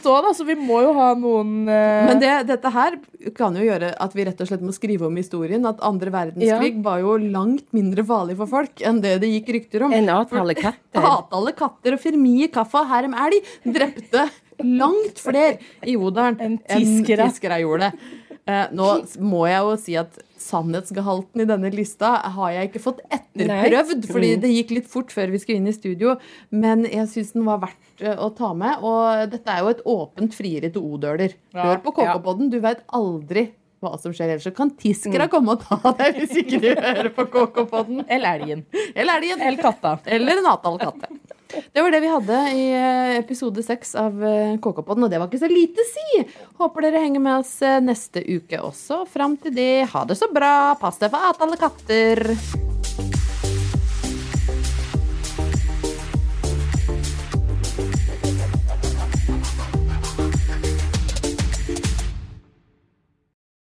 òg, 0.08 0.24
da, 0.24 0.32
så 0.34 0.46
vi 0.48 0.56
må 0.58 0.80
jo 0.82 0.94
ha 0.96 1.10
noen 1.18 1.52
uh... 1.68 2.08
Men 2.08 2.22
det, 2.22 2.32
dette 2.48 2.72
her 2.74 2.96
kan 3.36 3.56
jo 3.56 3.66
gjøre 3.66 3.92
at 4.02 4.16
vi 4.16 4.26
rett 4.26 4.40
og 4.42 4.50
slett 4.50 4.64
må 4.64 4.74
skrive 4.74 5.06
om 5.06 5.20
historien. 5.20 5.64
At 5.68 5.80
andre 5.84 6.12
verdenskrig 6.14 6.82
var 6.84 7.04
jo 7.04 7.16
langt 7.20 7.68
mindre 7.76 8.04
farlig 8.08 8.38
for 8.40 8.50
folk 8.50 8.82
enn 8.84 9.02
det 9.04 9.18
det 9.22 9.30
gikk 9.36 9.52
rykter 9.58 9.86
om. 9.86 9.94
En 9.94 10.10
alle 10.10 10.56
katter. 10.58 11.04
Hatalle 11.04 11.54
katter 11.56 11.96
og 11.96 12.02
firmie 12.02 12.48
kaffa 12.48 12.68
kaffe 12.68 12.82
og 12.82 12.90
herm 12.92 13.14
elg 13.14 13.46
drepte 13.64 14.28
langt 14.64 15.20
flere 15.22 15.58
i 15.86 15.96
odelen 15.98 16.38
Enn 16.42 16.58
tiskere. 16.62 17.28
tiskere 17.28 17.60
gjorde. 17.62 17.92
det 17.92 18.28
nå 18.48 18.86
må 19.20 19.42
jeg 19.48 19.60
jo 19.60 19.72
si 19.80 19.94
at 20.00 20.14
sannhetsgehalten 20.40 21.42
i 21.42 21.46
denne 21.48 21.70
lista 21.74 22.14
har 22.36 22.54
jeg 22.54 22.70
ikke 22.70 22.80
fått 22.80 23.02
etterprøvd, 23.12 24.06
Nei. 24.06 24.10
fordi 24.12 24.30
det 24.40 24.52
gikk 24.54 24.72
litt 24.78 24.88
fort 24.88 25.12
før 25.12 25.34
vi 25.34 25.40
skulle 25.42 25.60
inn 25.60 25.68
i 25.68 25.76
studio. 25.76 26.14
Men 26.48 26.86
jeg 26.88 27.10
syns 27.12 27.34
den 27.36 27.44
var 27.48 27.60
verdt 27.66 28.00
eh, 28.04 28.16
å 28.16 28.30
ta 28.38 28.54
med. 28.56 28.80
Og 28.80 29.28
dette 29.34 29.52
er 29.52 29.64
jo 29.64 29.72
et 29.74 29.84
åpent 29.84 30.36
frieri 30.36 30.72
til 30.72 30.86
odøler. 30.94 31.36
Hør 31.58 31.82
på 31.84 31.92
KK-podden, 31.98 32.52
du 32.54 32.60
veit 32.64 32.84
aldri 32.96 33.50
hva 33.84 33.92
som 34.00 34.14
skjer 34.16 34.32
ellers. 34.32 34.46
Så 34.48 34.54
kan 34.56 34.72
tiskere 34.80 35.28
komme 35.30 35.58
og 35.58 35.66
ta 35.66 35.92
deg 36.00 36.22
hvis 36.22 36.38
ikke 36.40 36.62
du 36.64 36.70
hører 36.72 37.12
på 37.14 37.28
KK-podden. 37.34 38.06
Eller 38.08 38.40
elgen. 38.40 38.64
Eller 38.94 39.18
elgen. 39.20 39.44
Eller 39.44 39.60
katta. 39.60 39.98
Eller 40.08 40.40
en 40.40 40.52
avtalt 40.54 40.86
katte. 40.88 41.36
Det 41.48 41.82
var 41.82 41.90
det 41.90 42.00
vi 42.04 42.10
hadde 42.12 42.38
i 42.52 42.64
eh, 42.76 43.18
episode 43.18 43.62
seks 43.64 43.94
av 43.96 44.20
eh, 44.24 44.56
KK-podden, 44.60 45.06
og 45.06 45.12
det 45.12 45.20
var 45.20 45.30
ikke 45.30 45.40
så 45.40 45.50
lite 45.50 45.84
si. 45.88 46.24
Håper 46.60 46.88
dere 46.88 47.04
henger 47.06 47.24
med 47.24 47.40
oss 47.40 47.54
eh, 47.64 47.80
neste 47.84 48.24
uke 48.26 48.60
også. 48.60 49.04
Fram 49.08 49.38
til 49.40 49.56
det, 49.56 49.88
ha 49.94 50.04
det 50.08 50.18
så 50.20 50.28
bra. 50.32 50.74
Pass 50.80 51.00
deg 51.00 51.14
for 51.14 51.30
avtale 51.32 51.60
katter. 51.60 52.77